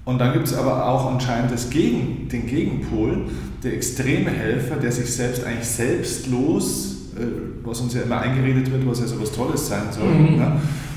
Und 0.05 0.19
dann 0.19 0.33
gibt 0.33 0.47
es 0.47 0.55
aber 0.55 0.87
auch 0.87 1.11
anscheinend 1.11 1.51
das 1.51 1.69
Gegen, 1.69 2.27
den 2.27 2.45
Gegenpol, 2.47 3.25
der 3.63 3.73
extreme 3.73 4.31
Helfer, 4.31 4.75
der 4.75 4.91
sich 4.91 5.13
selbst 5.13 5.45
eigentlich 5.45 5.67
selbstlos 5.67 6.93
äh, 7.15 7.25
was 7.63 7.79
uns 7.79 7.93
ja 7.93 8.01
immer 8.01 8.19
eingeredet 8.19 8.71
wird, 8.71 8.87
was 8.87 8.99
ja 8.99 9.07
so 9.07 9.21
was 9.21 9.31
Tolles 9.31 9.67
sein 9.67 9.83
soll. 9.91 10.07
Mhm. 10.07 10.37
Ne? 10.37 10.51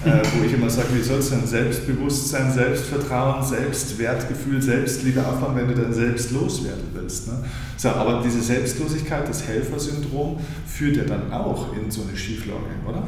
Äh, 0.04 0.22
wo 0.34 0.44
ich 0.44 0.52
immer 0.52 0.70
sage, 0.70 0.88
wie 0.94 1.02
soll 1.02 1.18
es 1.18 1.30
denn 1.30 1.44
Selbstbewusstsein, 1.46 2.52
Selbstvertrauen, 2.52 3.42
Selbstwertgefühl, 3.42 4.62
Selbstliebe 4.62 5.26
aufbauen, 5.26 5.56
wenn 5.56 5.68
du 5.68 5.74
dann 5.74 5.92
selbst 5.92 6.30
loswerden 6.32 6.84
willst. 6.92 7.28
Ne? 7.28 7.44
So, 7.76 7.88
aber 7.88 8.22
diese 8.22 8.40
Selbstlosigkeit, 8.40 9.28
das 9.28 9.46
Helfersyndrom, 9.46 10.38
führt 10.66 10.96
ja 10.96 11.04
dann 11.04 11.32
auch 11.32 11.74
in 11.74 11.90
so 11.90 12.02
eine 12.02 12.16
Schieflage, 12.16 12.60
oder? 12.86 13.02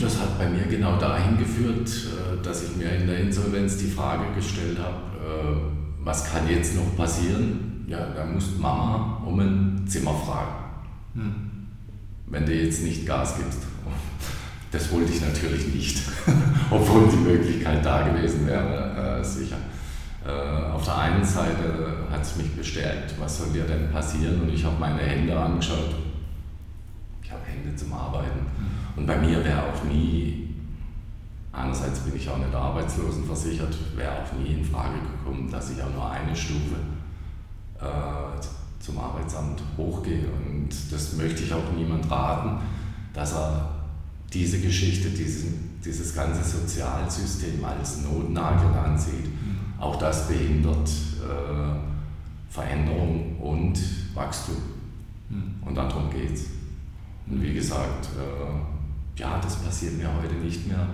Das 0.00 0.18
hat 0.18 0.38
bei 0.38 0.48
mir 0.48 0.64
genau 0.64 0.98
dahin 0.98 1.38
geführt, 1.38 1.88
äh, 1.88 2.44
dass 2.44 2.64
ich 2.64 2.76
mir 2.76 2.90
in 2.92 3.06
der 3.06 3.20
Insolvenz 3.20 3.78
die 3.78 3.88
Frage 3.88 4.24
gestellt 4.34 4.78
habe, 4.78 4.96
äh, 5.24 6.04
was 6.04 6.30
kann 6.30 6.48
jetzt 6.48 6.74
noch 6.76 6.96
passieren? 6.96 7.84
Ja, 7.86 8.08
da 8.14 8.24
muss 8.24 8.58
Mama 8.58 9.22
um 9.26 9.38
ein 9.40 9.84
Zimmer 9.86 10.14
fragen. 10.14 10.54
Hm 11.14 11.50
wenn 12.30 12.46
du 12.46 12.54
jetzt 12.54 12.82
nicht 12.82 13.06
Gas 13.06 13.36
gibst. 13.36 13.58
Das 14.70 14.92
wollte 14.92 15.12
ich 15.12 15.20
natürlich 15.20 15.74
nicht, 15.74 16.02
obwohl 16.70 17.08
die 17.08 17.16
Möglichkeit 17.16 17.84
da 17.84 18.08
gewesen 18.08 18.46
wäre, 18.46 19.18
äh, 19.20 19.24
sicher. 19.24 19.56
Äh, 20.24 20.70
auf 20.72 20.84
der 20.84 20.96
einen 20.96 21.24
Seite 21.24 22.06
hat 22.10 22.22
es 22.22 22.36
mich 22.36 22.54
bestärkt, 22.54 23.14
was 23.18 23.38
soll 23.38 23.50
dir 23.50 23.64
denn 23.64 23.90
passieren? 23.90 24.42
Und 24.42 24.48
ich 24.50 24.64
habe 24.64 24.76
meine 24.78 25.00
Hände 25.00 25.36
angeschaut. 25.36 25.96
Ich 27.22 27.30
habe 27.32 27.42
Hände 27.44 27.74
zum 27.74 27.92
Arbeiten. 27.92 28.46
Und 28.94 29.06
bei 29.06 29.16
mir 29.16 29.44
wäre 29.44 29.62
auch 29.62 29.84
nie, 29.84 30.54
einerseits 31.52 32.00
bin 32.00 32.14
ich 32.14 32.28
auch 32.28 32.38
nicht 32.38 32.54
arbeitslosenversichert, 32.54 33.74
wäre 33.96 34.12
auch 34.12 34.32
nie 34.38 34.54
in 34.54 34.64
Frage 34.64 34.98
gekommen, 35.00 35.50
dass 35.50 35.70
ich 35.70 35.82
auch 35.82 35.92
nur 35.92 36.10
eine 36.10 36.36
Stufe 36.36 36.76
äh, 37.80 38.40
zum 38.78 38.98
Arbeitsamt 38.98 39.62
hochgehe. 39.76 40.26
Und 40.46 40.68
das 40.92 41.14
möchte 41.14 41.42
ich 41.42 41.52
auch 41.52 41.72
niemand 41.76 42.08
raten, 42.10 42.60
dass 43.12 43.32
er 43.32 43.79
diese 44.32 44.60
Geschichte, 44.60 45.10
diesen, 45.10 45.80
dieses 45.84 46.14
ganze 46.14 46.44
Sozialsystem 46.44 47.64
als 47.64 48.02
Notnagel 48.02 48.72
ansieht. 48.78 49.26
Mhm. 49.26 49.80
Auch 49.80 49.96
das 49.96 50.28
behindert 50.28 50.88
äh, 50.88 52.52
Veränderung 52.52 53.36
und 53.38 53.78
Wachstum. 54.14 54.56
Mhm. 55.28 55.54
Und 55.66 55.74
darum 55.74 56.10
geht 56.10 56.34
es. 56.34 56.46
Und 57.26 57.42
wie 57.42 57.54
gesagt, 57.54 58.08
äh, 58.16 59.20
ja, 59.20 59.38
das 59.40 59.56
passiert 59.56 59.96
mir 59.98 60.08
heute 60.20 60.34
nicht 60.34 60.66
mehr. 60.66 60.88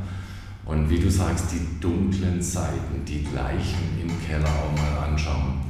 Und 0.64 0.90
wie 0.90 0.98
du 0.98 1.10
sagst, 1.10 1.52
die 1.52 1.80
dunklen 1.80 2.42
Seiten, 2.42 3.04
die 3.06 3.22
gleichen 3.22 4.00
im 4.02 4.10
Keller 4.26 4.48
auch 4.48 4.76
mal 4.76 5.08
anschauen. 5.08 5.60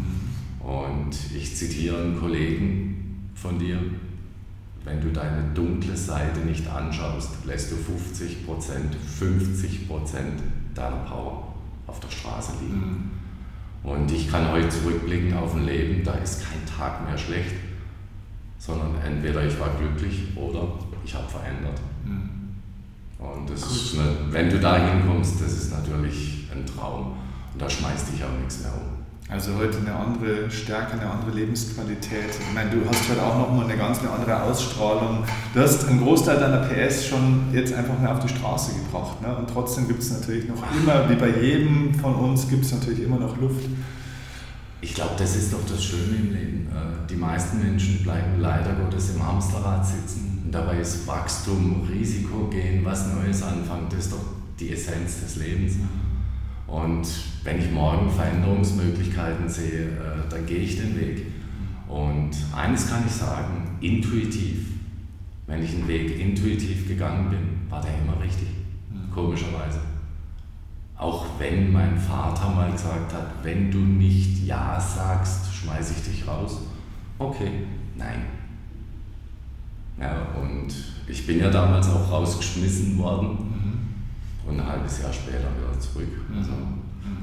Und 0.61 1.14
ich 1.37 1.55
zitiere 1.55 2.02
einen 2.02 2.18
Kollegen 2.18 3.31
von 3.35 3.59
dir, 3.59 3.79
wenn 4.87 5.01
du 5.01 5.11
deine 5.11 5.42
dunkle 5.53 5.96
Seite 5.96 6.40
nicht 6.40 6.66
anschaust, 6.68 7.44
lässt 7.44 7.72
du 7.72 7.75
50% 7.75 8.94
50% 9.20 10.14
deiner 10.75 10.96
Power 10.99 11.55
auf 11.88 11.99
der 11.99 12.09
Straße 12.09 12.53
liegen. 12.62 13.11
Mhm. 13.83 13.90
Und 13.90 14.11
ich 14.12 14.31
kann 14.31 14.51
heute 14.53 14.68
zurückblicken 14.68 15.37
auf 15.37 15.55
ein 15.55 15.66
Leben, 15.66 16.05
da 16.05 16.14
ist 16.14 16.42
kein 16.49 16.64
Tag 16.64 17.05
mehr 17.05 17.18
schlecht, 17.18 17.55
sondern 18.59 18.94
entweder 19.05 19.44
ich 19.44 19.59
war 19.59 19.70
glücklich 19.77 20.37
oder 20.37 20.68
ich 21.05 21.14
habe 21.14 21.29
verändert. 21.29 21.81
Mhm. 22.05 22.31
Und 23.18 23.51
das 23.51 23.62
ist 23.62 23.99
eine, 23.99 24.14
wenn 24.31 24.49
du 24.49 24.61
da 24.61 24.77
hinkommst, 24.79 25.40
das 25.40 25.53
ist 25.53 25.72
natürlich 25.72 26.49
ein 26.55 26.64
Traum. 26.64 27.16
Und 27.53 27.62
da 27.62 27.68
schmeißt 27.68 28.12
dich 28.12 28.22
auch 28.22 28.38
nichts 28.38 28.62
mehr 28.62 28.72
um. 28.72 28.96
Also 29.29 29.57
heute 29.57 29.79
eine 29.79 29.93
andere 29.93 30.49
Stärke, 30.49 30.93
eine 30.93 31.11
andere 31.11 31.33
Lebensqualität. 31.33 32.31
Ich 32.31 32.55
meine, 32.55 32.71
du 32.71 32.89
hast 32.89 33.09
heute 33.11 33.21
auch 33.21 33.37
nochmal 33.37 33.65
eine 33.65 33.77
ganz 33.77 33.99
eine 33.99 34.11
andere 34.11 34.41
Ausstrahlung. 34.41 35.25
Du 35.53 35.61
hast 35.61 35.89
einen 35.89 36.01
Großteil 36.01 36.39
deiner 36.39 36.69
PS 36.69 37.07
schon 37.07 37.53
jetzt 37.53 37.75
einfach 37.75 37.99
mehr 37.99 38.12
auf 38.12 38.21
die 38.21 38.29
Straße 38.29 38.77
gebracht. 38.77 39.21
Ne? 39.21 39.37
Und 39.37 39.51
trotzdem 39.51 39.89
gibt 39.89 40.01
es 40.01 40.12
natürlich 40.12 40.47
noch 40.49 40.62
immer, 40.77 41.11
wie 41.11 41.17
bei 41.17 41.41
jedem 41.41 41.93
von 41.95 42.15
uns, 42.15 42.49
gibt 42.49 42.65
es 42.65 42.73
natürlich 42.73 43.03
immer 43.03 43.19
noch 43.19 43.37
Luft. 43.39 43.65
Ich 44.81 44.95
glaube, 44.95 45.15
das 45.19 45.35
ist 45.35 45.53
doch 45.53 45.67
das 45.69 45.83
Schöne 45.83 46.17
im 46.17 46.33
Leben. 46.33 46.69
Äh, 46.71 47.09
die 47.11 47.17
meisten 47.17 47.59
Menschen 47.59 48.05
bleiben 48.05 48.39
leider 48.39 48.75
Gottes 48.75 49.11
im 49.11 49.27
Hamsterrad 49.27 49.85
sitzen. 49.85 50.43
Und 50.45 50.55
dabei 50.55 50.79
ist 50.79 51.05
Wachstum, 51.09 51.89
Risiko 51.93 52.47
gehen, 52.49 52.85
was 52.85 53.09
Neues 53.12 53.43
anfangen, 53.43 53.89
das 53.91 54.05
ist 54.05 54.12
doch 54.12 54.25
die 54.61 54.73
Essenz 54.73 55.21
des 55.21 55.37
Lebens. 55.37 55.75
Und 56.66 57.07
wenn 57.44 57.61
ich 57.61 57.70
morgen 57.70 58.11
Veränderungsmöglichkeiten 58.11 59.48
sehe, 59.48 59.85
äh, 59.85 60.29
dann 60.29 60.44
gehe 60.46 60.59
ich 60.59 60.76
den 60.76 60.98
Weg. 60.98 61.26
Und 61.88 62.33
eines 62.55 62.88
kann 62.88 63.05
ich 63.07 63.12
sagen, 63.12 63.79
intuitiv. 63.81 64.72
Wenn 65.46 65.62
ich 65.62 65.74
einen 65.74 65.87
Weg 65.87 66.18
intuitiv 66.18 66.88
gegangen 66.88 67.31
bin, 67.31 67.70
war 67.70 67.81
der 67.81 67.92
immer 68.02 68.20
richtig. 68.20 68.48
Mhm. 68.90 69.12
Komischerweise. 69.12 69.81
Auch 70.96 71.26
wenn 71.38 71.72
mein 71.72 71.96
Vater 71.96 72.48
mal 72.48 72.72
gesagt 72.72 73.12
hat, 73.12 73.44
wenn 73.44 73.70
du 73.70 73.79
nicht 73.79 74.44
Ja 74.44 74.81
sagst, 74.81 75.55
schmeiße 75.55 75.94
ich 75.96 76.11
dich 76.11 76.26
raus. 76.26 76.62
Okay, 77.18 77.50
nein. 77.96 78.22
Ja, 80.00 80.26
und 80.40 80.74
ich 81.07 81.26
bin 81.26 81.38
ja 81.38 81.50
damals 81.50 81.88
auch 81.88 82.11
rausgeschmissen 82.11 82.98
worden 82.98 83.46
und 84.47 84.61
ein 84.61 84.67
halbes 84.67 85.03
Jahr 85.03 85.13
später 85.13 85.39
wieder 85.39 85.79
zurück. 85.81 86.09
Mhm. 86.29 86.39
Also 86.39 86.53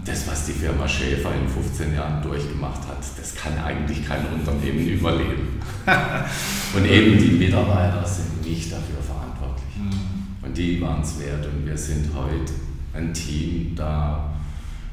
das, 0.05 0.27
was 0.27 0.45
die 0.45 0.51
Firma 0.51 0.87
Schäfer 0.87 1.31
in 1.35 1.47
15 1.47 1.95
Jahren 1.95 2.21
durchgemacht 2.21 2.81
hat, 2.87 2.97
das 3.17 3.35
kann 3.35 3.57
eigentlich 3.57 4.05
kein 4.05 4.25
Unternehmen 4.27 4.87
überleben. 4.99 5.59
und 6.75 6.85
eben 6.85 7.17
die 7.17 7.31
Mitarbeiter 7.31 8.05
sind 8.05 8.45
nicht 8.45 8.71
dafür 8.71 9.01
verantwortlich. 9.01 9.77
Mhm. 9.77 10.45
Und 10.45 10.57
die 10.57 10.81
waren 10.81 11.01
es 11.01 11.19
wert 11.19 11.45
und 11.45 11.65
wir 11.65 11.77
sind 11.77 12.09
heute 12.13 12.53
ein 12.93 13.13
Team, 13.13 13.73
da 13.75 14.32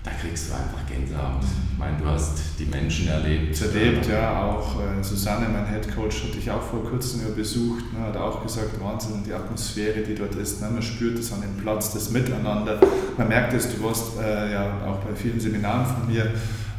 da 0.02 0.10
kriegst 0.12 0.48
du 0.48 0.54
einfach 0.54 0.86
Gänsehaut. 0.88 1.44
Ich 1.72 1.78
meine, 1.78 1.98
du 1.98 2.06
hast 2.06 2.38
die 2.58 2.64
Menschen 2.64 3.08
erlebt. 3.08 3.60
Erlebt, 3.60 4.06
ja, 4.06 4.44
auch 4.44 4.80
äh, 4.80 5.02
Susanne, 5.02 5.46
mein 5.48 5.66
Head 5.66 5.94
Coach, 5.94 6.24
hatte 6.24 6.38
ich 6.38 6.50
auch 6.50 6.62
vor 6.62 6.82
kurzem 6.84 7.34
besucht, 7.34 7.92
ne, 7.92 8.00
hat 8.06 8.16
auch 8.16 8.42
gesagt, 8.42 8.80
Wahnsinn, 8.82 9.22
die 9.26 9.32
Atmosphäre, 9.32 10.00
die 10.00 10.14
dort 10.14 10.34
ist, 10.36 10.62
ne, 10.62 10.70
man 10.70 10.82
spürt 10.82 11.18
es 11.18 11.32
an 11.32 11.42
dem 11.42 11.54
Platz, 11.62 11.92
das 11.92 12.10
Miteinander. 12.10 12.80
Man 13.18 13.28
merkt 13.28 13.52
es, 13.52 13.74
du 13.74 13.82
warst 13.84 14.18
äh, 14.18 14.52
ja 14.52 14.72
auch 14.86 14.98
bei 15.00 15.14
vielen 15.14 15.38
Seminaren 15.38 15.84
von 15.84 16.06
mir 16.06 16.32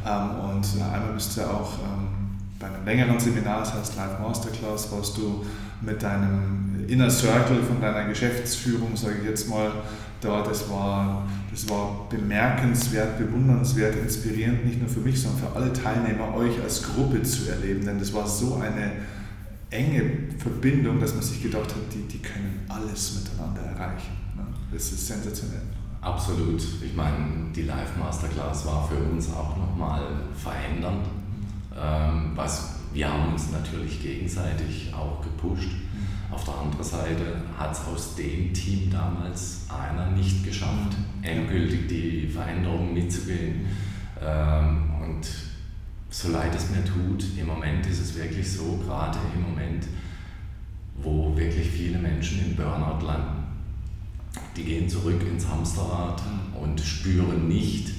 ähm, 0.04 0.30
und 0.50 0.66
äh, 0.78 0.82
einmal 0.82 1.12
bist 1.14 1.36
du 1.36 1.42
auch 1.42 1.74
ähm, 1.78 2.08
bei 2.58 2.66
einem 2.66 2.84
längeren 2.84 3.20
Seminar, 3.20 3.60
das 3.60 3.74
heißt 3.74 3.96
Live 3.96 4.18
Masterclass, 4.20 4.90
warst 4.90 5.16
du 5.16 5.44
mit 5.80 6.02
deinem 6.02 6.84
Inner 6.88 7.10
Circle 7.10 7.62
von 7.62 7.80
deiner 7.80 8.08
Geschäftsführung, 8.08 8.96
sage 8.96 9.16
ich 9.22 9.28
jetzt 9.28 9.48
mal, 9.48 9.70
da. 10.24 10.42
Das 10.42 10.68
war, 10.70 11.26
das 11.50 11.68
war 11.68 12.06
bemerkenswert, 12.08 13.18
bewundernswert, 13.18 13.96
inspirierend, 13.96 14.64
nicht 14.64 14.80
nur 14.80 14.88
für 14.88 15.00
mich, 15.00 15.20
sondern 15.20 15.40
für 15.40 15.56
alle 15.56 15.72
Teilnehmer, 15.72 16.34
euch 16.34 16.60
als 16.62 16.82
Gruppe 16.82 17.22
zu 17.22 17.50
erleben. 17.50 17.84
Denn 17.84 17.98
das 17.98 18.12
war 18.14 18.26
so 18.26 18.56
eine 18.56 18.92
enge 19.70 20.34
Verbindung, 20.38 21.00
dass 21.00 21.14
man 21.14 21.22
sich 21.22 21.42
gedacht 21.42 21.68
hat, 21.68 21.82
die, 21.92 22.06
die 22.08 22.18
können 22.18 22.60
alles 22.68 23.20
miteinander 23.20 23.62
erreichen. 23.62 24.12
Ne? 24.36 24.44
Das 24.72 24.92
ist 24.92 25.06
sensationell. 25.06 25.62
Absolut. 26.00 26.60
Ich 26.82 26.94
meine, 26.94 27.52
die 27.54 27.62
Live 27.62 27.96
Masterclass 27.96 28.66
war 28.66 28.88
für 28.88 28.96
uns 28.96 29.32
auch 29.32 29.56
nochmal 29.56 30.02
verändernd. 30.36 31.06
Ähm, 31.74 32.32
was, 32.34 32.74
wir 32.92 33.10
haben 33.10 33.32
uns 33.32 33.50
natürlich 33.52 34.02
gegenseitig 34.02 34.92
auch 34.92 35.22
gepusht 35.22 35.70
auf 36.32 36.44
der 36.44 36.54
anderen 36.54 36.84
Seite 36.84 37.42
hat 37.58 37.72
es 37.72 37.84
aus 37.86 38.16
dem 38.16 38.52
Team 38.52 38.90
damals 38.90 39.66
einer 39.68 40.10
nicht 40.10 40.44
geschafft, 40.44 40.96
endgültig 41.20 41.88
die 41.88 42.26
Veränderung 42.26 42.94
mitzugehen. 42.94 43.66
Ähm, 44.20 44.90
und 45.02 45.26
so 46.08 46.30
leid 46.30 46.54
es 46.54 46.70
mir 46.70 46.84
tut, 46.84 47.24
im 47.38 47.46
Moment 47.46 47.86
ist 47.86 48.00
es 48.00 48.16
wirklich 48.16 48.50
so, 48.50 48.78
gerade 48.84 49.18
im 49.34 49.42
Moment, 49.42 49.86
wo 50.96 51.36
wirklich 51.36 51.68
viele 51.68 51.98
Menschen 51.98 52.40
in 52.46 52.56
Burnout 52.56 53.04
landen, 53.04 53.44
die 54.56 54.64
gehen 54.64 54.88
zurück 54.88 55.22
ins 55.26 55.48
Hamsterrad 55.48 56.22
und 56.60 56.80
spüren 56.80 57.48
nicht, 57.48 57.92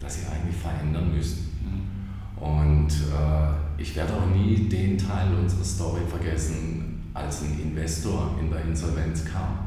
dass 0.00 0.20
sie 0.20 0.26
eigentlich 0.26 0.56
verändern 0.56 1.14
müssen. 1.14 1.48
Mhm. 1.62 2.44
Und 2.44 2.90
äh, 2.90 3.80
ich 3.80 3.94
werde 3.96 4.14
auch 4.14 4.26
nie 4.26 4.68
den 4.68 4.98
Teil 4.98 5.34
unserer 5.34 5.64
Story 5.64 6.02
vergessen, 6.08 6.83
als 7.14 7.42
ein 7.42 7.58
Investor 7.60 8.36
in 8.40 8.50
der 8.50 8.62
Insolvenz 8.62 9.24
kam. 9.24 9.58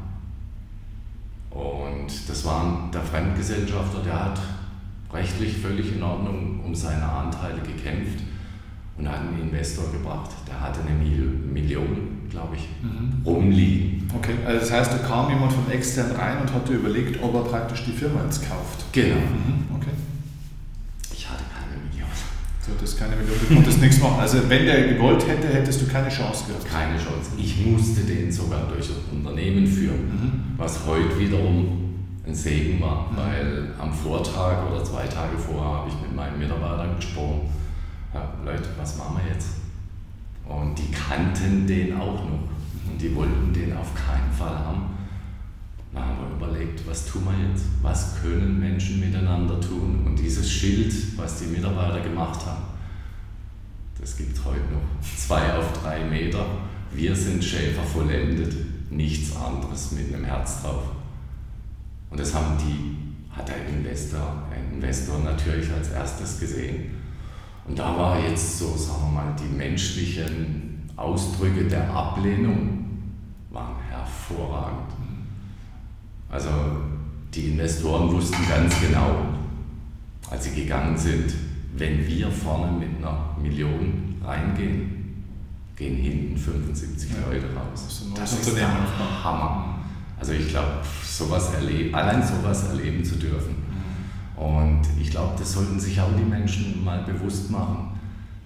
Und 1.49 2.29
das 2.29 2.45
war 2.45 2.89
der 2.93 3.01
Fremdgesellschafter, 3.01 4.03
der 4.03 4.25
hat 4.25 4.39
rechtlich 5.11 5.57
völlig 5.57 5.95
in 5.95 6.03
Ordnung 6.03 6.59
um 6.63 6.75
seine 6.75 7.09
Anteile 7.09 7.61
gekämpft 7.61 8.23
und 8.97 9.07
hat 9.09 9.19
einen 9.19 9.41
Investor 9.41 9.91
gebracht. 9.91 10.31
Der 10.47 10.59
hatte 10.59 10.81
eine 10.81 10.95
Million, 10.97 12.27
glaube 12.29 12.57
ich, 12.57 12.67
mhm. 12.81 13.21
rumliegen. 13.25 14.09
Okay, 14.15 14.35
also 14.45 14.59
das 14.59 14.71
heißt, 14.71 14.93
da 14.93 14.97
kam 14.99 15.29
jemand 15.29 15.53
von 15.53 15.69
extern 15.71 16.11
rein 16.11 16.41
und 16.41 16.53
hatte 16.53 16.73
überlegt, 16.73 17.21
ob 17.23 17.33
er 17.33 17.41
praktisch 17.41 17.85
die 17.85 17.91
Firma 17.91 18.23
jetzt 18.23 18.47
kauft. 18.47 18.85
Genau. 18.91 19.15
Mhm. 19.15 19.75
Okay. 19.75 19.91
Ich 21.13 21.29
hatte 21.29 21.43
keine 21.53 21.81
Million. 21.89 22.07
Du 22.67 22.73
hattest 22.73 22.99
keine 22.99 23.15
Million, 23.15 23.37
du 23.39 23.55
konntest 23.55 23.81
nichts 23.81 23.99
machen. 23.99 24.19
Also 24.19 24.37
wenn 24.49 24.65
der 24.65 24.93
gewollt 24.93 25.25
hätte, 25.27 25.47
hättest 25.47 25.81
du 25.81 25.87
keine 25.87 26.09
Chance 26.09 26.45
gehabt. 26.47 26.65
Keine 26.65 26.97
Chance. 26.97 27.31
Ich 27.37 27.65
musste 27.65 28.01
den 28.01 28.31
sogar 28.31 28.67
durch 28.67 28.87
das 28.87 28.97
Unternehmen 29.11 29.65
führen, 29.65 30.05
mhm. 30.05 30.31
was 30.57 30.85
heute 30.85 31.17
wiederum 31.17 31.95
ein 32.25 32.35
Segen 32.35 32.81
war, 32.81 33.09
mhm. 33.09 33.17
weil 33.17 33.67
am 33.79 33.93
Vortag 33.93 34.69
oder 34.69 34.83
zwei 34.83 35.07
Tage 35.07 35.37
vorher 35.37 35.79
habe 35.79 35.89
ich 35.89 35.95
mit 36.01 36.13
meinen 36.13 36.37
Mitarbeitern 36.37 36.97
gesprochen 36.97 37.49
ja, 38.13 38.33
Leute, 38.43 38.69
was 38.77 38.97
machen 38.97 39.19
wir 39.23 39.33
jetzt? 39.33 39.49
Und 40.45 40.77
die 40.77 40.91
kannten 40.91 41.67
den 41.67 41.99
auch 41.99 42.23
noch. 42.23 42.39
Und 42.89 43.01
die 43.01 43.13
wollten 43.15 43.53
den 43.53 43.75
auf 43.75 43.93
keinen 43.93 44.31
Fall 44.31 44.57
haben. 44.57 44.96
Dann 45.93 46.03
haben 46.03 46.17
wir 46.29 46.47
überlegt, 46.47 46.87
was 46.87 47.05
tun 47.05 47.23
wir 47.25 47.49
jetzt? 47.49 47.65
Was 47.81 48.21
können 48.21 48.59
Menschen 48.59 48.99
miteinander 48.99 49.59
tun? 49.59 50.03
Und 50.05 50.15
dieses 50.17 50.49
Schild, 50.49 50.93
was 51.17 51.39
die 51.39 51.45
Mitarbeiter 51.45 52.01
gemacht 52.01 52.45
haben, 52.45 52.63
das 53.99 54.15
gibt 54.17 54.43
heute 54.45 54.59
noch 54.59 55.01
zwei 55.17 55.53
auf 55.53 55.73
drei 55.81 56.03
Meter. 56.05 56.45
Wir 56.91 57.15
sind 57.15 57.43
Schäfer 57.43 57.83
vollendet, 57.83 58.53
nichts 58.89 59.35
anderes 59.35 59.91
mit 59.91 60.13
einem 60.13 60.25
Herz 60.25 60.61
drauf. 60.61 60.83
Und 62.09 62.19
das 62.19 62.33
haben 62.33 62.57
die, 62.57 63.35
hat 63.35 63.47
der 63.47 63.67
Investor, 63.67 64.43
Investor 64.73 65.19
natürlich 65.19 65.71
als 65.71 65.89
erstes 65.89 66.39
gesehen. 66.39 66.91
Und 67.67 67.77
da 67.77 67.97
war 67.97 68.19
jetzt 68.19 68.59
so, 68.59 68.77
sagen 68.77 69.01
wir 69.07 69.23
mal, 69.23 69.35
die 69.35 69.53
menschlichen 69.53 70.89
Ausdrücke 70.95 71.65
der 71.65 71.89
Ablehnung 71.89 72.85
waren 73.51 73.75
hervorragend. 73.89 74.96
Also 76.29 76.49
die 77.33 77.51
Investoren 77.51 78.11
wussten 78.11 78.47
ganz 78.49 78.79
genau, 78.81 79.27
als 80.29 80.43
sie 80.45 80.61
gegangen 80.61 80.97
sind, 80.97 81.33
wenn 81.75 82.05
wir 82.07 82.31
vorne 82.31 82.71
mit 82.71 82.89
einer 82.97 83.35
Million 83.41 84.15
reingehen, 84.23 85.23
gehen 85.75 85.95
hinten 85.95 86.37
75 86.37 87.11
ja. 87.11 87.17
Leute 87.29 87.45
raus. 87.53 87.65
Das 87.73 88.01
ist, 88.01 88.17
das 88.17 88.47
ist 88.47 88.57
der 88.57 88.69
Hammer. 89.23 89.79
Also 90.19 90.33
ich 90.33 90.49
glaube, 90.49 90.71
sowas 91.03 91.53
erleben, 91.53 91.93
allein 91.93 92.25
sowas 92.25 92.69
erleben 92.69 93.05
zu 93.05 93.15
dürfen, 93.15 93.67
und 94.37 94.81
ich 95.01 95.09
glaube, 95.09 95.33
das 95.37 95.51
sollten 95.51 95.79
sich 95.79 95.99
auch 95.99 96.15
die 96.15 96.23
Menschen 96.23 96.85
mal 96.85 97.03
bewusst 97.03 97.49
machen, 97.49 97.99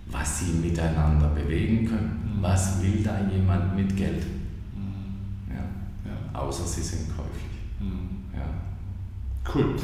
was 0.10 0.40
sie 0.40 0.54
miteinander 0.54 1.28
bewegen 1.28 1.86
können. 1.86 2.38
Mhm. 2.38 2.42
Was 2.42 2.82
will 2.82 3.04
da 3.04 3.20
jemand 3.30 3.76
mit 3.76 3.96
Geld? 3.96 4.26
Mhm. 4.74 5.54
Ja. 5.54 5.64
ja. 6.10 6.40
Außer 6.40 6.66
sie 6.66 6.82
sind 6.82 7.10
käuflich. 7.10 7.51
Cool. 9.54 9.76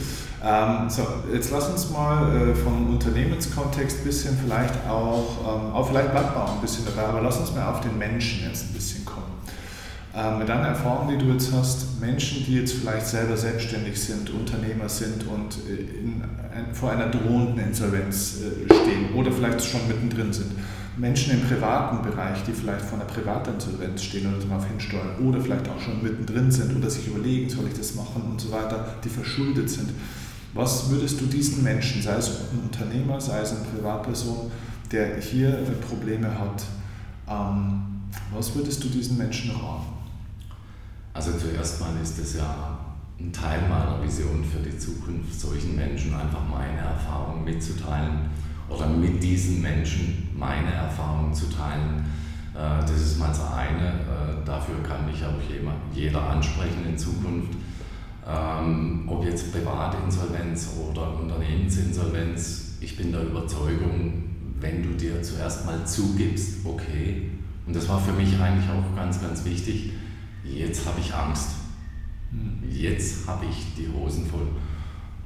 Ähm, 0.43 0.89
so, 0.89 1.01
jetzt 1.33 1.51
lass 1.51 1.67
uns 1.69 1.89
mal 1.89 2.49
äh, 2.49 2.55
vom 2.55 2.91
Unternehmenskontext 2.91 3.99
ein 3.99 4.03
bisschen 4.03 4.37
vielleicht 4.37 4.75
auch, 4.87 5.25
ähm, 5.41 5.73
auch 5.73 5.89
vielleicht 5.89 6.11
bleibt 6.11 6.35
man 6.35 6.43
auch 6.43 6.55
ein 6.55 6.61
bisschen 6.61 6.85
dabei, 6.85 7.07
aber 7.07 7.21
lass 7.21 7.37
uns 7.37 7.53
mal 7.53 7.67
auf 7.67 7.81
den 7.81 7.97
Menschen 7.97 8.43
jetzt 8.47 8.69
ein 8.69 8.73
bisschen 8.73 9.03
kommen. 9.03 9.25
Ähm, 10.15 10.39
mit 10.39 10.47
deiner 10.49 10.69
Erfahrung, 10.69 11.09
die 11.09 11.17
du 11.17 11.31
jetzt 11.33 11.51
hast, 11.51 11.99
Menschen, 11.99 12.45
die 12.45 12.55
jetzt 12.55 12.73
vielleicht 12.73 13.07
selber 13.07 13.35
selbstständig 13.35 13.99
sind, 13.99 14.29
Unternehmer 14.29 14.89
sind 14.89 15.25
und 15.27 15.57
äh, 15.67 15.99
in, 15.99 16.23
vor 16.73 16.91
einer 16.91 17.07
drohenden 17.07 17.67
Insolvenz 17.67 18.37
äh, 18.41 18.65
stehen 18.65 19.13
oder 19.15 19.31
vielleicht 19.31 19.63
schon 19.63 19.87
mittendrin 19.87 20.31
sind, 20.33 20.51
Menschen 20.97 21.33
im 21.33 21.41
privaten 21.47 22.01
Bereich, 22.01 22.43
die 22.43 22.51
vielleicht 22.51 22.83
vor 22.83 22.99
einer 22.99 23.07
Privatinsolvenz 23.07 24.03
stehen 24.03 24.33
oder 24.33 24.43
darauf 24.43 24.65
hinsteuern 24.65 25.15
oder 25.23 25.39
vielleicht 25.39 25.69
auch 25.69 25.79
schon 25.79 26.01
mittendrin 26.01 26.51
sind 26.51 26.75
oder 26.75 26.89
sich 26.89 27.07
überlegen, 27.07 27.49
soll 27.49 27.67
ich 27.67 27.77
das 27.77 27.93
machen 27.95 28.23
und 28.23 28.41
so 28.41 28.51
weiter, 28.51 28.95
die 29.03 29.10
verschuldet 29.10 29.69
sind. 29.69 29.91
Was 30.53 30.89
würdest 30.89 31.21
du 31.21 31.25
diesen 31.25 31.63
Menschen, 31.63 32.01
sei 32.01 32.15
es 32.15 32.29
ein 32.51 32.60
Unternehmer, 32.63 33.21
sei 33.21 33.41
es 33.41 33.51
eine 33.51 33.65
Privatperson, 33.65 34.51
der 34.91 35.19
hier 35.19 35.49
äh, 35.49 35.71
Probleme 35.88 36.27
hat, 36.27 36.63
ähm, 37.29 37.83
was 38.33 38.55
würdest 38.55 38.83
du 38.83 38.88
diesen 38.88 39.17
Menschen 39.17 39.51
raten? 39.51 39.93
Also 41.13 41.31
zuerst 41.38 41.79
mal 41.79 41.91
ist 42.01 42.17
es 42.17 42.38
ja 42.38 42.79
ein 43.19 43.31
Teil 43.31 43.62
meiner 43.69 44.01
Vision 44.01 44.43
für 44.43 44.67
die 44.67 44.77
Zukunft, 44.77 45.39
solchen 45.39 45.75
Menschen 45.75 46.13
einfach 46.13 46.47
meine 46.49 46.79
Erfahrungen 46.79 47.43
mitzuteilen 47.43 48.29
oder 48.69 48.88
mit 48.88 49.21
diesen 49.21 49.62
Menschen 49.62 50.30
meine 50.38 50.73
Erfahrungen 50.73 51.34
zu 51.34 51.49
teilen. 51.49 52.06
Äh, 52.53 52.82
das 52.82 53.01
ist 53.01 53.19
mal 53.19 53.27
das 53.27 53.53
eine. 53.53 53.88
Äh, 53.88 54.45
dafür 54.45 54.82
kann 54.84 55.06
mich 55.06 55.23
auch 55.23 55.39
jeder 55.93 56.21
ansprechen 56.30 56.86
in 56.88 56.97
Zukunft. 56.97 57.53
Ähm, 58.27 59.03
ob 59.08 59.23
jetzt 59.23 59.53
Privatinsolvenz 59.53 60.73
oder 60.89 61.17
Unternehmensinsolvenz, 61.17 62.77
ich 62.82 62.97
bin 62.97 63.12
der 63.12 63.23
Überzeugung, 63.23 64.23
wenn 64.60 64.84
du 64.84 64.89
dir 64.97 65.21
zuerst 65.21 65.65
mal 65.65 65.86
zugibst, 65.86 66.65
okay, 66.65 67.32
und 67.65 67.75
das 67.75 67.88
war 67.88 67.99
für 67.99 68.13
mich 68.13 68.38
eigentlich 68.39 68.69
auch 68.69 68.95
ganz, 68.95 69.21
ganz 69.21 69.45
wichtig, 69.45 69.91
jetzt 70.43 70.86
habe 70.86 70.99
ich 70.99 71.13
Angst. 71.13 71.51
Hm. 72.32 72.63
Jetzt 72.69 73.27
habe 73.27 73.45
ich 73.45 73.75
die 73.75 73.88
Hosen 73.89 74.25
voll. 74.25 74.47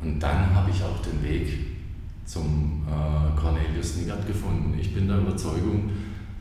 Und 0.01 0.19
dann 0.19 0.53
habe 0.53 0.69
ich 0.71 0.83
auch 0.83 0.99
den 1.01 1.23
Weg 1.23 1.70
zum 2.25 2.83
äh, 2.87 3.39
Cornelius 3.39 3.97
Niggert 3.97 4.25
gefunden. 4.25 4.77
Ich 4.79 4.93
bin 4.93 5.07
der 5.07 5.17
Überzeugung, 5.17 5.89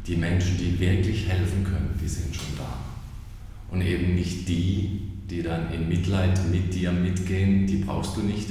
die 0.07 0.17
Menschen, 0.17 0.57
die 0.59 0.79
wirklich 0.79 1.29
helfen 1.29 1.65
können, 1.65 1.99
die 2.01 2.09
sind 2.09 2.35
schon 2.35 2.57
da. 2.57 2.79
Und 3.71 3.83
eben 3.83 4.15
nicht 4.15 4.49
die, 4.49 5.03
die 5.29 5.43
dann 5.43 5.73
in 5.73 5.89
Mitleid 5.89 6.41
mit 6.51 6.75
dir 6.75 6.93
mitgehen, 6.93 7.67
die 7.67 7.77
brauchst 7.77 8.17
du 8.17 8.23
nicht, 8.23 8.49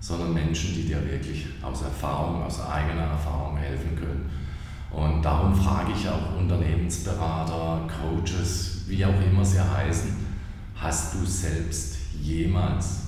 sondern 0.00 0.34
Menschen, 0.34 0.74
die 0.74 0.82
dir 0.82 1.02
wirklich 1.08 1.46
aus 1.62 1.82
Erfahrung, 1.82 2.42
aus 2.42 2.60
eigener 2.60 3.02
Erfahrung 3.02 3.56
helfen 3.56 3.96
können. 3.96 4.30
Und 4.90 5.22
darum 5.22 5.54
frage 5.54 5.92
ich 5.92 6.08
auch 6.08 6.36
Unternehmensberater, 6.36 7.86
Coaches, 7.86 8.84
wie 8.88 9.04
auch 9.04 9.20
immer 9.22 9.44
sie 9.44 9.60
heißen, 9.60 10.10
hast 10.74 11.14
du 11.14 11.24
selbst 11.24 11.98
jemals 12.20 12.99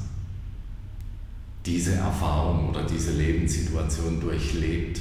diese 1.64 1.94
Erfahrung 1.94 2.70
oder 2.70 2.84
diese 2.84 3.12
Lebenssituation 3.12 4.20
durchlebt? 4.20 5.00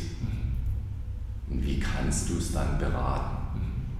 Wie 1.47 1.79
kannst 1.79 2.29
du 2.29 2.37
es 2.37 2.53
dann 2.53 2.77
beraten? 2.77 3.37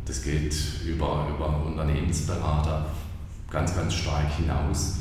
Das 0.06 0.24
geht 0.24 0.56
über, 0.86 1.28
über 1.30 1.66
Unternehmensberater 1.66 2.86
ganz, 3.50 3.76
ganz 3.76 3.94
stark 3.94 4.32
hinaus. 4.38 5.00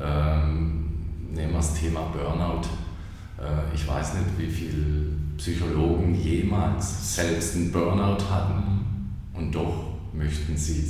Ähm, 0.00 0.88
nehmen 1.32 1.50
wir 1.52 1.56
das 1.58 1.74
Thema 1.74 2.00
Burnout. 2.12 2.62
Äh, 3.38 3.74
ich 3.74 3.86
weiß 3.86 4.14
nicht, 4.14 4.38
wie 4.38 4.50
viele 4.50 5.06
Psychologen 5.36 6.14
jemals 6.14 7.16
selbst 7.16 7.56
einen 7.56 7.72
Burnout 7.72 8.24
hatten 8.30 9.14
und 9.34 9.52
doch 9.54 9.90
möchten 10.12 10.56
sie 10.56 10.82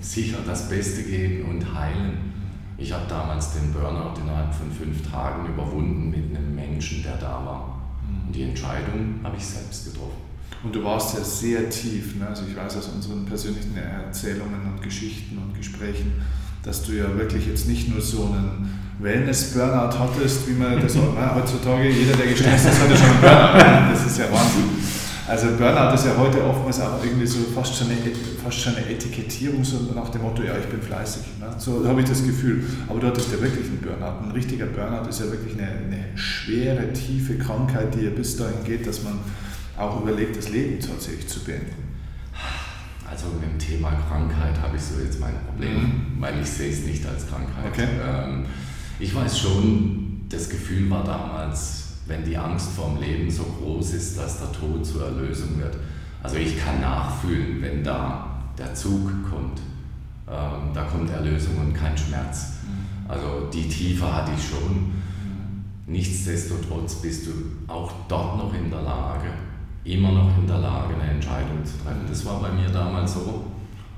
sicher 0.00 0.38
das 0.46 0.68
Beste 0.68 1.02
geben 1.02 1.48
und 1.48 1.74
heilen. 1.74 2.33
Ich 2.76 2.92
habe 2.92 3.04
damals 3.08 3.52
den 3.52 3.72
Burnout 3.72 4.20
innerhalb 4.20 4.52
von 4.52 4.70
fünf 4.70 5.08
Tagen 5.08 5.46
überwunden 5.46 6.10
mit 6.10 6.36
einem 6.36 6.54
Menschen, 6.54 7.02
der 7.02 7.16
da 7.16 7.44
war. 7.44 7.80
Und 8.26 8.34
die 8.34 8.42
Entscheidung 8.42 9.20
habe 9.22 9.36
ich 9.36 9.46
selbst 9.46 9.86
getroffen. 9.86 10.24
Und 10.62 10.74
du 10.74 10.82
warst 10.82 11.16
ja 11.16 11.22
sehr 11.22 11.70
tief. 11.70 12.16
Ne? 12.16 12.26
Also 12.26 12.44
ich 12.48 12.56
weiß 12.56 12.76
aus 12.76 12.88
unseren 12.88 13.24
persönlichen 13.26 13.76
Erzählungen 13.76 14.60
und 14.72 14.82
Geschichten 14.82 15.38
und 15.38 15.54
Gesprächen, 15.56 16.12
dass 16.62 16.82
du 16.82 16.92
ja 16.92 17.14
wirklich 17.16 17.46
jetzt 17.46 17.68
nicht 17.68 17.88
nur 17.88 18.00
so 18.00 18.24
einen 18.24 18.70
Wellness-Burnout 18.98 19.98
hattest, 19.98 20.48
wie 20.48 20.52
man 20.52 20.80
das 20.80 20.96
heutzutage, 20.96 21.90
jeder, 21.90 22.16
der 22.16 22.26
gestresst 22.26 22.66
ist, 22.66 22.80
hat 22.80 22.90
ja 22.90 22.96
schon 22.96 23.10
einen 23.10 23.20
Burnout. 23.20 23.92
Das 23.92 24.06
ist 24.06 24.18
ja 24.18 24.24
Wahnsinn. 24.32 25.03
Also 25.26 25.46
Burnout 25.56 25.94
ist 25.94 26.04
ja 26.04 26.16
heute 26.18 26.44
oftmals 26.44 26.80
auch 26.80 27.02
irgendwie 27.02 27.26
so 27.26 27.38
fast 27.54 27.74
schon 27.74 27.88
eine, 27.88 27.96
fast 28.42 28.60
schon 28.60 28.76
eine 28.76 28.86
Etikettierung, 28.90 29.64
so 29.64 29.78
nach 29.94 30.10
dem 30.10 30.22
Motto, 30.22 30.42
ja, 30.42 30.58
ich 30.58 30.66
bin 30.66 30.82
fleißig. 30.82 31.22
Ne? 31.40 31.46
So 31.56 31.86
habe 31.88 32.02
ich 32.02 32.08
das 32.08 32.22
Gefühl. 32.24 32.62
Aber 32.88 33.00
du 33.00 33.06
hattest 33.06 33.32
ja 33.32 33.40
wirklich 33.40 33.66
einen 33.66 33.80
Burnout. 33.80 34.22
Ein 34.22 34.30
richtiger 34.32 34.66
Burnout 34.66 35.08
ist 35.08 35.20
ja 35.20 35.26
wirklich 35.30 35.54
eine, 35.54 35.66
eine 35.66 36.18
schwere, 36.18 36.92
tiefe 36.92 37.38
Krankheit, 37.38 37.94
die 37.94 38.04
ja 38.04 38.10
bis 38.10 38.36
dahin 38.36 38.62
geht, 38.64 38.86
dass 38.86 39.02
man 39.02 39.18
auch 39.78 40.02
überlegt, 40.02 40.36
das 40.36 40.50
Leben 40.50 40.78
tatsächlich 40.78 41.26
zu 41.26 41.40
beenden. 41.40 41.72
Also 43.10 43.26
mit 43.40 43.50
dem 43.50 43.58
Thema 43.58 43.92
Krankheit 44.08 44.60
habe 44.60 44.76
ich 44.76 44.82
so 44.82 45.00
jetzt 45.00 45.20
mein 45.20 45.34
Problem, 45.46 45.74
mhm. 45.74 46.20
weil 46.20 46.40
ich 46.40 46.48
sehe 46.48 46.70
es 46.70 46.84
nicht 46.84 47.06
als 47.06 47.26
Krankheit. 47.26 47.64
Okay. 47.72 47.88
Ähm, 48.04 48.44
ich 48.98 49.14
weiß 49.14 49.38
schon, 49.38 50.26
das 50.28 50.48
Gefühl 50.48 50.90
war 50.90 51.04
damals, 51.04 51.83
wenn 52.06 52.24
die 52.24 52.36
Angst 52.36 52.70
vorm 52.72 53.00
Leben 53.00 53.30
so 53.30 53.44
groß 53.44 53.94
ist, 53.94 54.18
dass 54.18 54.38
der 54.38 54.52
Tod 54.52 54.84
zur 54.84 55.06
Erlösung 55.06 55.58
wird. 55.58 55.76
Also 56.22 56.36
ich 56.36 56.58
kann 56.58 56.80
nachfühlen, 56.80 57.62
wenn 57.62 57.82
da 57.82 58.42
der 58.58 58.74
Zug 58.74 59.10
kommt. 59.28 59.60
Ähm, 60.26 60.72
da 60.72 60.84
kommt 60.84 61.10
Erlösung 61.10 61.58
und 61.58 61.74
kein 61.74 61.96
Schmerz. 61.96 62.54
Mhm. 62.62 63.10
Also 63.10 63.48
die 63.52 63.68
Tiefe 63.68 64.12
hatte 64.12 64.32
ich 64.36 64.42
schon. 64.42 64.92
Nichtsdestotrotz 65.86 67.02
bist 67.02 67.26
du 67.26 67.30
auch 67.70 67.92
dort 68.08 68.38
noch 68.38 68.54
in 68.54 68.70
der 68.70 68.80
Lage, 68.80 69.28
immer 69.84 70.12
noch 70.12 70.38
in 70.38 70.46
der 70.46 70.58
Lage, 70.58 70.94
eine 70.94 71.10
Entscheidung 71.10 71.62
zu 71.62 71.74
treffen. 71.84 72.06
Das 72.08 72.24
war 72.24 72.40
bei 72.40 72.50
mir 72.50 72.68
damals 72.68 73.14
so. 73.14 73.44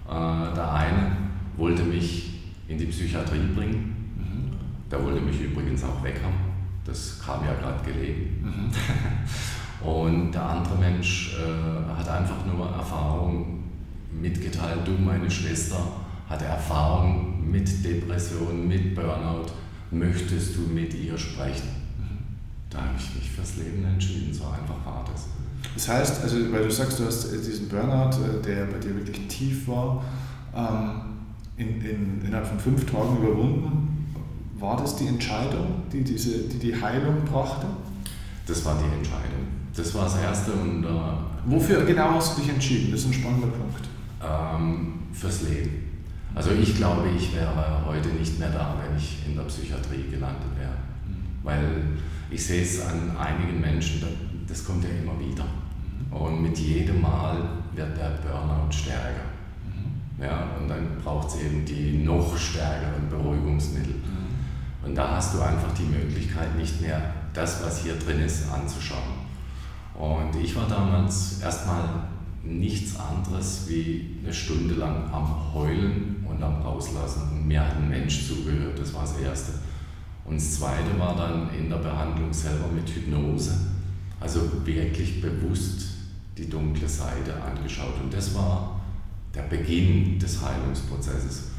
Äh, 0.09 0.55
der 0.55 0.73
eine 0.73 1.17
wollte 1.57 1.85
mich 1.85 2.41
in 2.67 2.79
die 2.79 2.87
Psychiatrie 2.87 3.53
bringen, 3.55 3.95
mhm. 4.17 4.91
der 4.91 5.05
wollte 5.05 5.21
mich 5.21 5.41
übrigens 5.41 5.85
auch 5.85 6.03
weg 6.03 6.21
haben. 6.25 6.56
Das 6.87 7.19
kam 7.25 7.45
ja 7.45 7.55
gerade 7.55 7.85
gelegen. 7.85 8.43
Mhm. 8.43 9.87
Und 9.87 10.33
der 10.33 10.43
andere 10.43 10.77
Mensch 10.79 11.37
äh, 11.37 11.93
hat 11.93 12.09
einfach 12.09 12.47
nur 12.47 12.69
Erfahrung 12.71 13.65
mitgeteilt. 14.11 14.81
Du, 14.85 14.93
meine 14.93 15.31
Schwester, 15.31 15.79
hatte 16.29 16.45
Erfahrung 16.45 17.51
mit 17.51 17.85
Depressionen, 17.85 18.67
mit 18.69 18.95
Burnout. 18.95 19.47
Möchtest 19.91 20.57
du 20.57 20.63
mit 20.63 20.95
ihr 20.95 21.17
sprechen? 21.19 21.69
Mhm. 21.99 22.19
Da 22.71 22.79
habe 22.79 22.95
ich 22.99 23.15
mich 23.15 23.31
fürs 23.31 23.57
Leben 23.57 23.85
entschieden, 23.85 24.33
so 24.33 24.45
einfach 24.45 24.85
war 24.85 25.05
das. 25.13 25.27
Das 25.75 25.89
heißt, 25.89 26.23
also 26.23 26.53
weil 26.53 26.65
du 26.65 26.71
sagst, 26.71 26.99
du 26.99 27.07
hast 27.07 27.33
äh, 27.33 27.39
diesen 27.39 27.69
Burnout, 27.69 28.17
äh, 28.23 28.43
der 28.43 28.65
bei 28.67 28.79
dir 28.79 28.95
wirklich 28.95 29.29
tief 29.29 29.69
war, 29.69 30.03
ähm, 30.55 31.01
in, 31.57 31.81
in, 31.81 32.23
innerhalb 32.25 32.47
von 32.47 32.59
fünf 32.59 32.85
Tagen 32.91 33.19
überwunden. 33.19 33.96
War 34.59 34.77
das 34.77 34.97
die 34.97 35.07
Entscheidung, 35.07 35.83
die 35.93 36.03
diese, 36.03 36.49
die, 36.49 36.59
die 36.59 36.81
Heilung 36.81 37.25
brachte? 37.25 37.67
Das 38.47 38.65
war 38.65 38.79
die 38.79 38.97
Entscheidung. 38.97 39.47
Das 39.75 39.95
war 39.95 40.05
das 40.05 40.17
Erste. 40.19 40.53
Und, 40.53 40.85
äh, 40.85 40.89
Wofür 41.47 41.85
genau 41.85 42.15
hast 42.15 42.37
du 42.37 42.43
dich 42.43 42.51
entschieden? 42.51 42.91
Das 42.91 43.01
ist 43.01 43.07
ein 43.07 43.13
spannender 43.13 43.49
Punkt. 43.49 43.89
Ähm, 44.23 44.95
fürs 45.13 45.43
Leben. 45.43 45.87
Also 46.35 46.51
ich 46.51 46.77
glaube, 46.77 47.09
ich 47.17 47.35
wäre 47.35 47.83
heute 47.87 48.09
nicht 48.11 48.39
mehr 48.39 48.51
da, 48.51 48.77
wenn 48.83 48.97
ich 48.97 49.25
in 49.27 49.35
der 49.35 49.45
Psychiatrie 49.45 50.11
gelandet 50.11 50.51
wäre. 50.59 50.71
Mhm. 51.07 51.25
Weil 51.43 51.83
ich 52.31 52.45
sehe 52.45 52.63
es 52.63 52.81
an 52.87 53.17
einigen 53.17 53.61
Menschen, 53.61 54.03
das 54.47 54.65
kommt 54.65 54.85
ja 54.85 54.91
immer 54.91 55.19
wieder. 55.19 55.45
Und 56.11 56.43
mit 56.43 56.59
jedem 56.59 57.01
Mal 57.01 57.39
wird 57.75 57.97
der 57.97 58.19
Burnout 58.23 58.71
stärker. 58.71 59.25
Mhm. 59.65 60.23
Ja, 60.23 60.49
und 60.61 60.69
dann 60.69 60.99
braucht 61.03 61.29
es 61.29 61.43
eben 61.43 61.65
die 61.65 62.05
noch 62.05 62.37
stärkeren 62.37 63.09
Beruhigungsmittel. 63.11 63.95
Und 64.87 64.95
da 64.95 65.17
hast 65.17 65.35
du 65.35 65.41
einfach 65.41 65.73
die 65.75 65.83
Möglichkeit, 65.83 66.55
nicht 66.57 66.81
mehr 66.81 67.13
das, 67.35 67.65
was 67.65 67.83
hier 67.83 67.95
drin 67.95 68.21
ist, 68.21 68.51
anzuschauen. 68.53 69.27
Und 69.95 70.37
ich 70.41 70.55
war 70.55 70.69
damals 70.69 71.41
erstmal 71.41 72.05
nichts 72.45 72.95
anderes 72.97 73.65
wie 73.69 74.19
eine 74.23 74.33
Stunde 74.33 74.75
lang 74.75 75.11
am 75.13 75.53
Heulen 75.53 76.25
und 76.29 76.41
am 76.41 76.63
Rauslassen. 76.63 77.23
Und 77.33 77.49
mir 77.49 77.61
hat 77.61 77.77
ein 77.77 77.89
Mensch 77.89 78.29
zugehört, 78.29 78.79
das 78.79 78.95
war 78.95 79.03
das 79.03 79.19
Erste. 79.19 79.53
Und 80.25 80.37
das 80.37 80.59
Zweite 80.59 80.97
war 80.99 81.17
dann 81.17 81.51
in 81.53 81.69
der 81.69 81.79
Behandlung 81.79 82.33
selber 82.33 82.69
mit 82.69 82.89
Hypnose. 82.89 83.57
Also 84.21 84.41
wirklich 84.65 85.21
bewusst 85.21 85.89
die 86.39 86.49
dunkle 86.49 86.89
Seite 86.89 87.35
angeschaut. 87.43 87.95
Und 88.01 88.15
das 88.15 88.33
war 88.37 88.81
der 89.35 89.43
Beginn 89.43 90.17
des 90.21 90.41
Heilungsprozesses. 90.41 91.56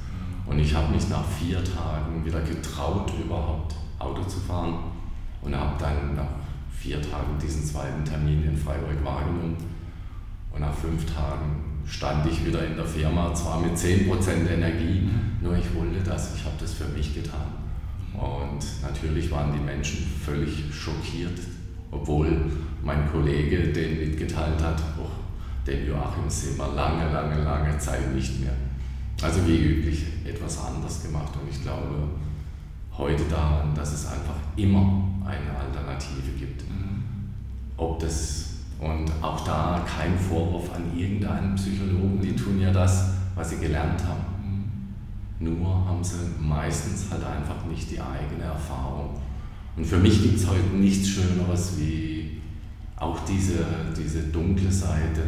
Und 0.47 0.59
ich 0.59 0.73
habe 0.73 0.93
mich 0.93 1.09
nach 1.09 1.25
vier 1.25 1.63
Tagen 1.63 2.23
wieder 2.25 2.41
getraut, 2.41 3.11
überhaupt 3.23 3.75
Auto 3.99 4.23
zu 4.23 4.39
fahren 4.39 4.75
und 5.41 5.55
habe 5.55 5.75
dann 5.77 6.15
nach 6.15 6.29
vier 6.71 7.01
Tagen 7.01 7.37
diesen 7.41 7.63
zweiten 7.63 8.03
Termin 8.05 8.43
in 8.43 8.55
Freiburg 8.55 9.03
wahrgenommen. 9.03 9.57
Und 10.53 10.61
nach 10.61 10.73
fünf 10.73 11.05
Tagen 11.05 11.81
stand 11.85 12.25
ich 12.25 12.45
wieder 12.45 12.65
in 12.65 12.75
der 12.75 12.85
Firma, 12.85 13.33
zwar 13.33 13.59
mit 13.59 13.77
10% 13.77 14.49
Energie, 14.49 15.09
nur 15.41 15.55
ich 15.55 15.73
wollte 15.75 16.03
das, 16.03 16.35
ich 16.35 16.45
habe 16.45 16.55
das 16.59 16.73
für 16.73 16.87
mich 16.89 17.13
getan. 17.13 17.47
Und 18.13 18.59
natürlich 18.81 19.29
waren 19.31 19.53
die 19.53 19.63
Menschen 19.63 20.05
völlig 20.25 20.63
schockiert, 20.73 21.39
obwohl 21.91 22.51
mein 22.83 23.09
Kollege 23.11 23.71
den 23.71 23.99
mitgeteilt 23.99 24.61
hat, 24.61 24.81
oh, 24.99 25.09
den 25.65 25.87
Joachim 25.87 26.29
sehen 26.29 26.57
wir 26.57 26.73
lange, 26.73 27.11
lange, 27.11 27.43
lange 27.43 27.77
Zeit 27.77 28.13
nicht 28.13 28.39
mehr. 28.39 28.53
Also 29.21 29.47
wie 29.47 29.57
üblich 29.57 30.05
etwas 30.25 30.59
anders 30.63 31.01
gemacht 31.03 31.33
und 31.41 31.49
ich 31.49 31.61
glaube 31.63 32.07
heute 32.97 33.23
daran, 33.29 33.73
dass 33.73 33.93
es 33.93 34.05
einfach 34.05 34.35
immer 34.55 35.03
eine 35.25 35.57
Alternative 35.59 36.31
gibt. 36.37 36.61
Mhm. 36.69 37.03
Ob 37.77 37.99
das 37.99 38.47
und 38.79 39.11
auch 39.21 39.43
da 39.43 39.83
kein 39.87 40.17
Vorwurf 40.17 40.71
an 40.75 40.95
irgendeinen 40.95 41.55
Psychologen, 41.55 42.19
die 42.21 42.35
tun 42.35 42.59
ja 42.61 42.71
das, 42.71 43.09
was 43.33 43.49
sie 43.49 43.57
gelernt 43.57 44.03
haben. 44.05 44.23
Mhm. 45.39 45.45
Nur 45.47 45.85
haben 45.85 46.03
sie 46.03 46.17
meistens 46.39 47.05
halt 47.09 47.23
einfach 47.23 47.65
nicht 47.65 47.89
die 47.89 47.99
eigene 47.99 48.43
Erfahrung. 48.43 49.15
Und 49.75 49.85
für 49.85 49.97
mich 49.97 50.21
gibt 50.21 50.37
es 50.37 50.47
heute 50.47 50.75
nichts 50.75 51.07
Schöneres 51.07 51.73
wie 51.79 52.41
auch 52.97 53.19
diese, 53.25 53.65
diese 53.95 54.23
dunkle 54.23 54.71
Seite, 54.71 55.21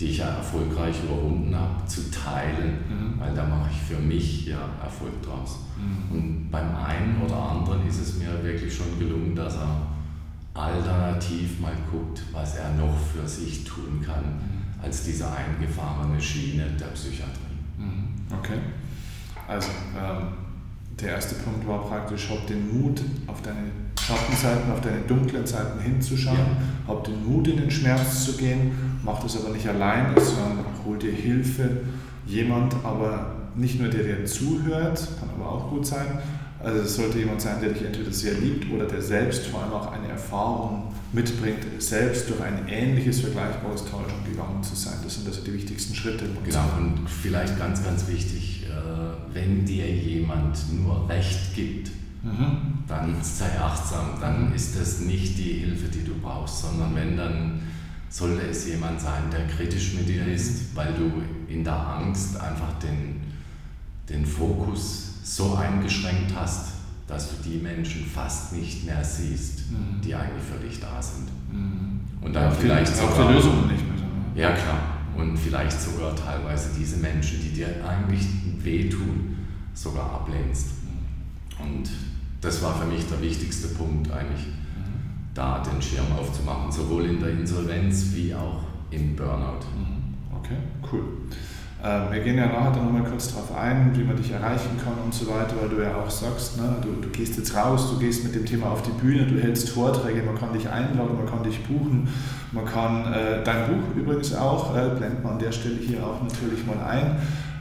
die 0.00 0.06
ich 0.06 0.18
ja 0.18 0.28
erfolgreich 0.28 0.96
überwunden 1.04 1.54
habe, 1.54 1.84
zu 1.86 2.10
teilen, 2.10 2.78
mhm. 2.88 3.20
weil 3.20 3.34
da 3.34 3.44
mache 3.44 3.68
ich 3.70 3.80
für 3.82 4.00
mich 4.00 4.46
ja 4.46 4.68
Erfolg 4.82 5.22
draus. 5.22 5.58
Mhm. 5.76 6.16
Und 6.16 6.50
beim 6.50 6.74
einen 6.74 7.20
oder 7.22 7.36
anderen 7.36 7.86
ist 7.86 8.00
es 8.00 8.16
mir 8.16 8.42
wirklich 8.42 8.74
schon 8.74 8.98
gelungen, 8.98 9.36
dass 9.36 9.56
er 9.56 9.86
alternativ 10.54 11.60
mal 11.60 11.74
guckt, 11.90 12.22
was 12.32 12.56
er 12.56 12.72
noch 12.74 12.96
für 12.98 13.28
sich 13.28 13.64
tun 13.64 14.00
kann, 14.04 14.24
mhm. 14.24 14.82
als 14.82 15.04
diese 15.04 15.26
eingefahrene 15.30 16.20
Schiene 16.20 16.66
der 16.80 16.86
Psychiatrie. 16.86 17.58
Mhm. 17.78 18.36
Okay. 18.38 18.58
Also, 19.46 19.68
ähm 19.96 20.40
der 21.00 21.12
erste 21.12 21.34
Punkt 21.36 21.66
war 21.66 21.82
praktisch, 21.82 22.28
hab 22.28 22.46
den 22.46 22.82
Mut, 22.82 23.00
auf 23.26 23.40
deine 23.42 23.70
Schattenseiten, 24.10 24.72
auf 24.72 24.80
deine 24.80 25.00
dunklen 25.06 25.46
Seiten 25.46 25.80
hinzuschauen, 25.80 26.36
ja. 26.36 26.92
hab 26.92 27.04
den 27.04 27.24
Mut, 27.24 27.46
in 27.46 27.58
den 27.58 27.70
Schmerz 27.70 28.24
zu 28.24 28.36
gehen, 28.36 28.72
mach 29.04 29.22
das 29.22 29.36
aber 29.36 29.54
nicht 29.54 29.68
alleine, 29.68 30.14
sondern 30.20 30.64
hol 30.84 30.98
dir 30.98 31.12
Hilfe, 31.12 31.82
jemand, 32.26 32.74
aber 32.82 33.36
nicht 33.54 33.80
nur 33.80 33.88
der 33.88 34.02
dir 34.02 34.24
zuhört, 34.24 35.08
kann 35.18 35.28
aber 35.38 35.50
auch 35.50 35.70
gut 35.70 35.86
sein, 35.86 36.18
also 36.62 36.80
es 36.80 36.96
sollte 36.96 37.18
jemand 37.18 37.40
sein, 37.40 37.60
der 37.62 37.70
dich 37.70 37.84
entweder 37.84 38.12
sehr 38.12 38.34
liebt 38.34 38.70
oder 38.70 38.86
der 38.86 39.00
selbst 39.00 39.46
vor 39.46 39.62
allem 39.62 39.72
auch 39.72 39.92
eine 39.92 40.08
Erfahrung 40.08 40.92
mitbringt, 41.12 41.58
selbst 41.78 42.28
durch 42.28 42.40
ein 42.42 42.68
ähnliches, 42.68 43.20
vergleichbares 43.20 43.84
Tal 43.86 44.04
schon 44.08 44.30
gegangen 44.30 44.62
zu 44.62 44.74
sein. 44.74 44.94
Das 45.02 45.14
sind 45.14 45.26
also 45.26 45.42
die 45.42 45.54
wichtigsten 45.54 45.94
Schritte. 45.94 46.26
Genau, 46.44 46.64
und 46.76 47.08
vielleicht 47.08 47.58
ganz, 47.58 47.82
ganz 47.82 48.06
wichtig, 48.08 48.66
äh, 48.66 49.34
wenn 49.34 49.64
dir 49.64 49.88
jemand 49.88 50.58
nur 50.84 51.08
Recht 51.08 51.54
gibt, 51.54 51.90
mhm. 52.22 52.84
dann 52.86 53.16
sei 53.22 53.58
achtsam, 53.60 54.20
dann 54.20 54.52
ist 54.54 54.78
das 54.78 55.00
nicht 55.00 55.38
die 55.38 55.60
Hilfe, 55.64 55.88
die 55.88 56.04
du 56.04 56.14
brauchst, 56.20 56.62
sondern 56.62 56.94
wenn 56.94 57.16
dann 57.16 57.60
sollte 58.10 58.42
es 58.42 58.66
jemand 58.66 59.00
sein, 59.00 59.22
der 59.30 59.46
kritisch 59.46 59.94
mit 59.94 60.08
dir 60.08 60.26
ist, 60.26 60.74
weil 60.74 60.92
du 60.94 61.22
in 61.52 61.62
der 61.62 61.76
Angst 61.76 62.38
einfach 62.40 62.72
den, 62.80 63.20
den 64.08 64.26
Fokus 64.26 65.14
so 65.22 65.54
eingeschränkt 65.54 66.34
hast, 66.34 66.72
dass 67.06 67.30
du 67.30 67.48
die 67.48 67.58
Menschen 67.58 68.04
fast 68.04 68.52
nicht 68.52 68.84
mehr 68.84 69.02
siehst, 69.04 69.70
mhm. 69.70 70.00
die 70.00 70.14
eigentlich 70.14 70.44
für 70.44 70.58
dich 70.64 70.80
da 70.80 71.00
sind. 71.00 71.28
Mhm. 71.52 72.00
Und 72.20 72.32
dann 72.32 72.44
ja, 72.44 72.50
vielleicht 72.50 72.96
sogar. 72.96 73.32
Lösungen 73.32 73.68
nicht 73.68 73.84
mehr. 73.84 74.50
Ja, 74.50 74.52
klar. 74.52 74.78
Und 75.16 75.36
vielleicht 75.36 75.80
sogar 75.80 76.14
teilweise 76.14 76.70
diese 76.78 76.96
Menschen, 76.98 77.40
die 77.40 77.50
dir 77.50 77.68
eigentlich 77.86 78.26
wehtun, 78.62 79.36
sogar 79.74 80.12
ablehnst. 80.12 80.66
Mhm. 80.84 81.64
Und 81.64 81.90
das 82.40 82.62
war 82.62 82.74
für 82.74 82.86
mich 82.86 83.06
der 83.06 83.20
wichtigste 83.20 83.68
Punkt, 83.68 84.10
eigentlich 84.10 84.46
mhm. 84.46 85.32
da 85.34 85.62
den 85.62 85.80
Schirm 85.82 86.06
aufzumachen, 86.18 86.72
sowohl 86.72 87.06
in 87.06 87.20
der 87.20 87.30
Insolvenz 87.30 88.06
wie 88.14 88.34
auch 88.34 88.62
im 88.90 89.14
Burnout. 89.16 89.64
Mhm. 89.76 90.14
Okay, 90.36 90.56
cool. 90.90 91.04
Ähm, 91.82 92.02
wir 92.10 92.20
gehen 92.20 92.36
ja 92.36 92.46
nachher 92.46 92.72
dann 92.72 92.84
nochmal 92.84 93.04
kurz 93.04 93.32
darauf 93.32 93.56
ein, 93.56 93.96
wie 93.96 94.04
man 94.04 94.14
dich 94.14 94.30
erreichen 94.30 94.78
kann 94.84 94.92
und 95.02 95.14
so 95.14 95.26
weiter, 95.28 95.54
weil 95.60 95.70
du 95.70 95.82
ja 95.82 95.96
auch 95.96 96.10
sagst, 96.10 96.58
ne, 96.58 96.76
du, 96.82 97.00
du 97.00 97.08
gehst 97.08 97.38
jetzt 97.38 97.56
raus, 97.56 97.90
du 97.90 97.98
gehst 97.98 98.22
mit 98.22 98.34
dem 98.34 98.44
Thema 98.44 98.66
auf 98.70 98.82
die 98.82 98.90
Bühne, 98.90 99.24
du 99.26 99.40
hältst 99.40 99.70
Vorträge, 99.70 100.22
man 100.22 100.36
kann 100.36 100.52
dich 100.52 100.68
einladen, 100.68 101.16
man 101.16 101.26
kann 101.26 101.42
dich 101.42 101.62
buchen, 101.64 102.08
man 102.52 102.66
kann 102.66 103.10
äh, 103.12 103.42
dein 103.44 103.66
Buch 103.66 103.96
übrigens 103.96 104.34
auch, 104.34 104.76
äh, 104.76 104.90
blendet 104.90 105.24
man 105.24 105.34
an 105.34 105.38
der 105.38 105.52
Stelle 105.52 105.76
hier 105.76 106.06
auch 106.06 106.22
natürlich 106.22 106.66
mal 106.66 106.84
ein. 106.84 107.16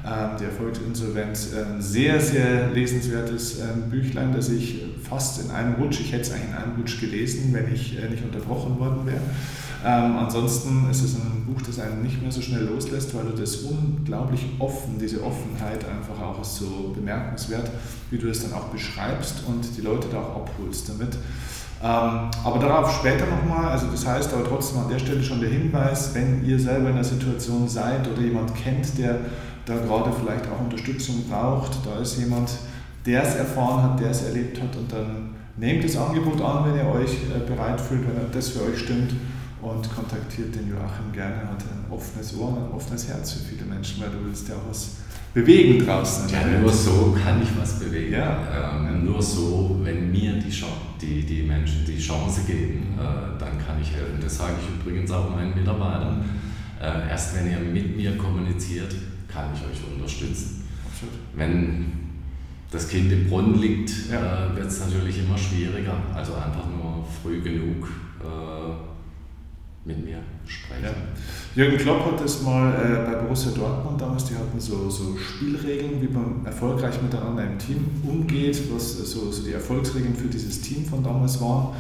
Ähm, 0.06 0.38
die 0.40 0.46
Erfolgsinsolvenz, 0.46 1.50
ein 1.54 1.82
sehr, 1.82 2.22
sehr 2.22 2.70
lesenswertes 2.70 3.60
ähm, 3.60 3.90
Büchlein, 3.90 4.32
das 4.34 4.48
ich 4.48 4.82
fast 5.08 5.44
in 5.44 5.52
einem 5.52 5.76
Rutsch. 5.76 6.00
Ich 6.00 6.14
hätte 6.14 6.22
es 6.22 6.32
eigentlich 6.32 6.50
in 6.50 6.56
einem 6.56 6.76
Rutsch 6.78 7.02
gelesen, 7.02 7.54
wenn 7.54 7.74
ich 7.74 8.02
äh, 8.02 8.08
nicht 8.10 8.24
unterbrochen 8.24 8.80
worden 8.80 9.06
wäre. 9.06 9.20
Ähm, 9.86 10.18
ansonsten 10.18 10.90
ist 10.90 11.04
es 11.04 11.16
ein 11.16 11.46
Buch, 11.46 11.62
das 11.66 11.80
einen 11.80 12.02
nicht 12.02 12.22
mehr 12.22 12.32
so 12.32 12.42
schnell 12.42 12.64
loslässt, 12.64 13.14
weil 13.16 13.26
du 13.26 13.32
das 13.32 13.58
unglaublich 13.58 14.46
offen, 14.60 14.98
diese 15.00 15.24
Offenheit 15.24 15.86
einfach 15.86 16.22
auch 16.22 16.42
ist 16.42 16.58
so 16.58 16.94
bemerkenswert, 16.94 17.70
wie 18.10 18.18
du 18.18 18.30
es 18.30 18.42
dann 18.42 18.54
auch 18.54 18.66
beschreibst 18.66 19.44
und 19.48 19.66
die 19.78 19.82
Leute 19.82 20.08
da 20.10 20.20
auch 20.20 20.48
abholst 20.48 20.90
damit. 20.90 21.18
Ähm, 21.82 22.30
aber 22.44 22.60
darauf 22.60 22.94
später 22.94 23.26
nochmal, 23.26 23.70
also 23.70 23.88
das 23.88 24.06
heißt 24.06 24.34
aber 24.34 24.44
trotzdem 24.44 24.82
an 24.82 24.90
der 24.90 25.00
Stelle 25.00 25.24
schon 25.24 25.40
der 25.40 25.50
Hinweis, 25.50 26.14
wenn 26.14 26.44
ihr 26.46 26.60
selber 26.60 26.90
in 26.90 26.96
der 26.96 27.06
Situation 27.06 27.70
seid 27.70 28.06
oder 28.12 28.22
jemand 28.22 28.54
kennt, 28.56 28.98
der 28.98 29.20
da 29.70 29.78
gerade 29.78 30.12
vielleicht 30.12 30.46
auch 30.48 30.60
Unterstützung 30.62 31.24
braucht, 31.30 31.86
da 31.86 32.00
ist 32.00 32.18
jemand, 32.18 32.50
der 33.06 33.24
es 33.24 33.36
erfahren 33.36 33.84
hat, 33.84 34.00
der 34.00 34.10
es 34.10 34.24
erlebt 34.24 34.62
hat 34.62 34.76
und 34.76 34.92
dann 34.92 35.36
nehmt 35.58 35.84
das 35.84 35.96
Angebot 35.96 36.42
an, 36.42 36.66
wenn 36.66 36.76
ihr 36.76 36.88
euch 36.88 37.12
äh, 37.14 37.48
bereit 37.48 37.80
fühlt, 37.80 38.02
wenn 38.02 38.32
das 38.32 38.50
für 38.50 38.64
euch 38.64 38.80
stimmt 38.80 39.14
und 39.62 39.94
kontaktiert 39.94 40.56
den 40.56 40.70
Joachim 40.70 41.12
gerne. 41.12 41.36
Er 41.36 41.52
hat 41.52 41.64
ein 41.64 41.92
offenes 41.92 42.38
Ohr 42.38 42.50
und 42.50 42.58
ein 42.58 42.72
offenes 42.72 43.08
Herz 43.08 43.34
für 43.34 43.40
viele 43.40 43.66
Menschen, 43.66 44.02
weil 44.02 44.10
du 44.10 44.26
willst 44.26 44.48
ja 44.48 44.56
auch 44.56 44.70
was 44.70 44.92
bewegen 45.34 45.86
draußen. 45.86 46.30
Ja, 46.30 46.60
nur 46.60 46.72
so 46.72 47.16
kann 47.24 47.42
ich 47.42 47.50
was 47.60 47.80
bewegen. 47.80 48.14
Ja. 48.14 48.78
Ähm, 48.78 49.06
nur 49.06 49.22
so, 49.22 49.80
wenn 49.84 50.12
mir 50.12 50.34
die, 50.34 50.64
die, 51.02 51.26
die 51.26 51.44
Menschen 51.44 51.86
die 51.86 52.00
Chance 52.00 52.42
geben, 52.48 52.98
äh, 52.98 53.40
dann 53.40 53.58
kann 53.60 53.80
ich 53.82 53.92
helfen. 53.92 54.20
Das 54.22 54.38
sage 54.38 54.54
ich 54.62 54.88
übrigens 54.88 55.12
auch 55.12 55.30
meinen 55.30 55.54
Mitarbeitern. 55.54 56.24
Äh, 56.82 57.10
erst 57.10 57.36
wenn 57.36 57.52
ihr 57.52 57.60
mit 57.60 57.98
mir 57.98 58.18
kommuniziert, 58.18 58.96
kann 59.32 59.50
ich 59.54 59.62
euch 59.62 59.94
unterstützen. 59.94 60.68
Absolut. 60.86 61.16
Wenn 61.36 61.86
das 62.72 62.88
Kind 62.88 63.12
im 63.12 63.28
Brunnen 63.28 63.60
liegt, 63.60 63.92
ja. 64.12 64.52
äh, 64.52 64.56
wird 64.56 64.68
es 64.68 64.80
natürlich 64.80 65.20
immer 65.20 65.38
schwieriger. 65.38 65.96
Also 66.14 66.34
einfach 66.36 66.66
nur 66.68 67.06
früh 67.22 67.42
genug 67.42 67.88
äh, 68.22 69.88
mit 69.88 70.06
mir 70.06 70.20
sprechen. 70.46 70.84
Ja. 70.84 71.64
Jürgen 71.64 71.78
Klopp 71.78 72.06
hat 72.06 72.22
das 72.22 72.42
mal 72.44 72.74
äh, 72.74 73.12
bei 73.12 73.16
Borussia 73.20 73.52
Dortmund 73.52 74.00
damals, 74.00 74.26
die 74.26 74.36
hatten 74.36 74.60
so, 74.60 74.90
so 74.90 75.18
Spielregeln, 75.18 76.02
wie 76.02 76.14
man 76.14 76.46
erfolgreich 76.46 77.02
miteinander 77.02 77.44
im 77.44 77.58
Team 77.58 77.86
umgeht, 78.04 78.62
was 78.74 78.98
so, 78.98 79.32
so 79.32 79.44
die 79.44 79.54
Erfolgsregeln 79.54 80.16
für 80.16 80.28
dieses 80.28 80.62
Team 80.62 80.86
von 80.86 81.04
damals 81.04 81.42
waren. 81.42 81.76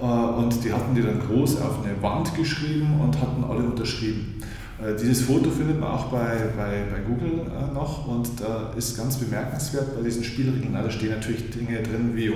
Äh, 0.00 0.04
und 0.04 0.64
die 0.64 0.72
hatten 0.72 0.94
die 0.94 1.02
dann 1.02 1.20
groß 1.20 1.60
auf 1.60 1.84
eine 1.84 2.00
Wand 2.02 2.34
geschrieben 2.34 3.00
und 3.00 3.20
hatten 3.20 3.44
alle 3.44 3.64
unterschrieben. 3.64 4.40
Äh, 4.82 4.96
dieses 5.00 5.22
Foto 5.22 5.50
findet 5.50 5.78
man 5.80 5.90
auch 5.90 6.06
bei, 6.06 6.36
bei, 6.56 6.84
bei 6.90 7.00
Google 7.06 7.46
äh, 7.46 7.72
noch 7.72 8.06
und 8.08 8.40
da 8.40 8.72
ist 8.76 8.96
ganz 8.96 9.16
bemerkenswert 9.16 9.96
bei 9.96 10.02
diesen 10.02 10.24
Spielregeln, 10.24 10.72
da 10.72 10.90
stehen 10.90 11.10
natürlich 11.10 11.50
Dinge 11.50 11.82
drin 11.82 12.12
wie 12.14 12.28
100% 12.28 12.34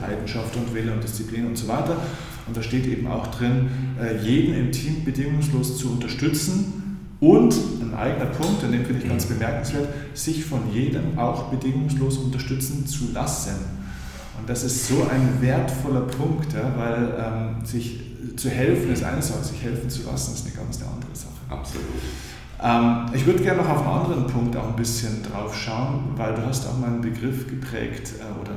Leidenschaft 0.00 0.56
und 0.56 0.74
Wille 0.74 0.92
und 0.92 1.02
Disziplin 1.02 1.46
und 1.46 1.56
so 1.56 1.68
weiter. 1.68 1.96
Und 2.46 2.56
da 2.56 2.62
steht 2.62 2.86
eben 2.86 3.06
auch 3.06 3.26
drin, 3.28 3.68
äh, 4.00 4.16
jeden 4.24 4.54
im 4.54 4.72
Team 4.72 5.04
bedingungslos 5.04 5.78
zu 5.78 5.92
unterstützen 5.92 6.98
und 7.20 7.54
ein 7.80 7.94
eigener 7.94 8.26
Punkt, 8.26 8.62
und 8.62 8.72
den 8.72 8.84
finde 8.84 9.02
ich 9.02 9.08
ganz 9.08 9.26
bemerkenswert, 9.26 9.88
sich 10.14 10.44
von 10.44 10.72
jedem 10.72 11.18
auch 11.18 11.50
bedingungslos 11.50 12.16
unterstützen 12.18 12.86
zu 12.86 13.12
lassen. 13.12 13.56
Und 14.38 14.48
das 14.48 14.62
ist 14.62 14.86
so 14.86 15.06
ein 15.10 15.42
wertvoller 15.42 16.02
Punkt, 16.02 16.52
ja, 16.52 16.72
weil 16.76 17.58
ähm, 17.58 17.66
sich 17.66 18.00
zu 18.36 18.48
helfen 18.48 18.92
ist 18.92 19.02
eine 19.02 19.20
Sache, 19.20 19.44
sich 19.44 19.62
helfen 19.62 19.90
zu 19.90 20.04
lassen 20.04 20.34
ist 20.34 20.46
eine 20.46 20.54
ganz 20.54 20.76
andere 20.76 21.14
Sache. 21.14 21.27
Absolut. 21.48 21.84
Ähm, 22.62 23.06
ich 23.12 23.24
würde 23.24 23.42
gerne 23.42 23.62
noch 23.62 23.68
auf 23.68 23.86
einen 23.86 24.02
anderen 24.02 24.26
Punkt 24.26 24.56
auch 24.56 24.68
ein 24.68 24.76
bisschen 24.76 25.22
drauf 25.22 25.56
schauen, 25.56 26.12
weil 26.16 26.34
du 26.34 26.44
hast 26.44 26.66
auch 26.66 26.76
mal 26.78 26.88
einen 26.88 27.00
Begriff 27.00 27.46
geprägt 27.46 28.14
äh, 28.18 28.40
oder 28.40 28.52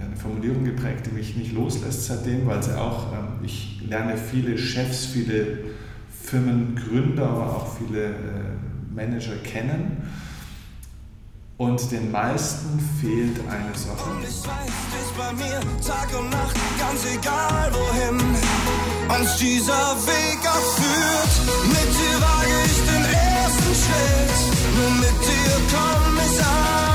eine 0.00 0.16
Formulierung 0.16 0.64
geprägt, 0.64 1.06
die 1.06 1.14
mich 1.14 1.36
nicht 1.36 1.52
loslässt 1.52 2.06
seitdem, 2.06 2.46
weil 2.46 2.62
sie 2.62 2.78
auch, 2.78 3.12
ähm, 3.12 3.44
ich 3.44 3.82
lerne 3.86 4.16
viele 4.16 4.56
Chefs, 4.56 5.04
viele 5.06 5.58
Firmengründer, 6.22 7.28
aber 7.28 7.56
auch 7.56 7.76
viele 7.76 8.06
äh, 8.06 8.14
Manager 8.94 9.36
kennen. 9.44 9.98
Und 11.58 11.92
den 11.92 12.10
meisten 12.10 12.80
fehlt 13.00 13.38
eine 13.48 13.74
Sache. 13.74 14.10
Und 14.10 14.22
ich 14.22 14.28
weiß, 14.28 14.40
ist 14.40 15.16
bei 15.16 15.32
mir 15.34 15.60
Tag 15.86 16.18
und 16.18 16.30
Nacht, 16.30 16.56
ganz 16.78 17.04
egal 17.14 17.70
wohin 17.72 18.18
uns 19.18 19.36
dieser 19.36 19.96
Weg 20.06 20.38
erführt. 20.44 21.34
Mit 21.66 21.90
dir 21.98 22.16
wage 22.20 22.56
ich 22.66 22.78
den 22.90 23.04
ersten 23.04 23.74
Schritt, 23.82 24.38
nur 24.76 24.90
mit 24.90 25.18
dir 25.26 25.54
komm 25.70 26.18
ich 26.26 26.44
an. 26.44 26.91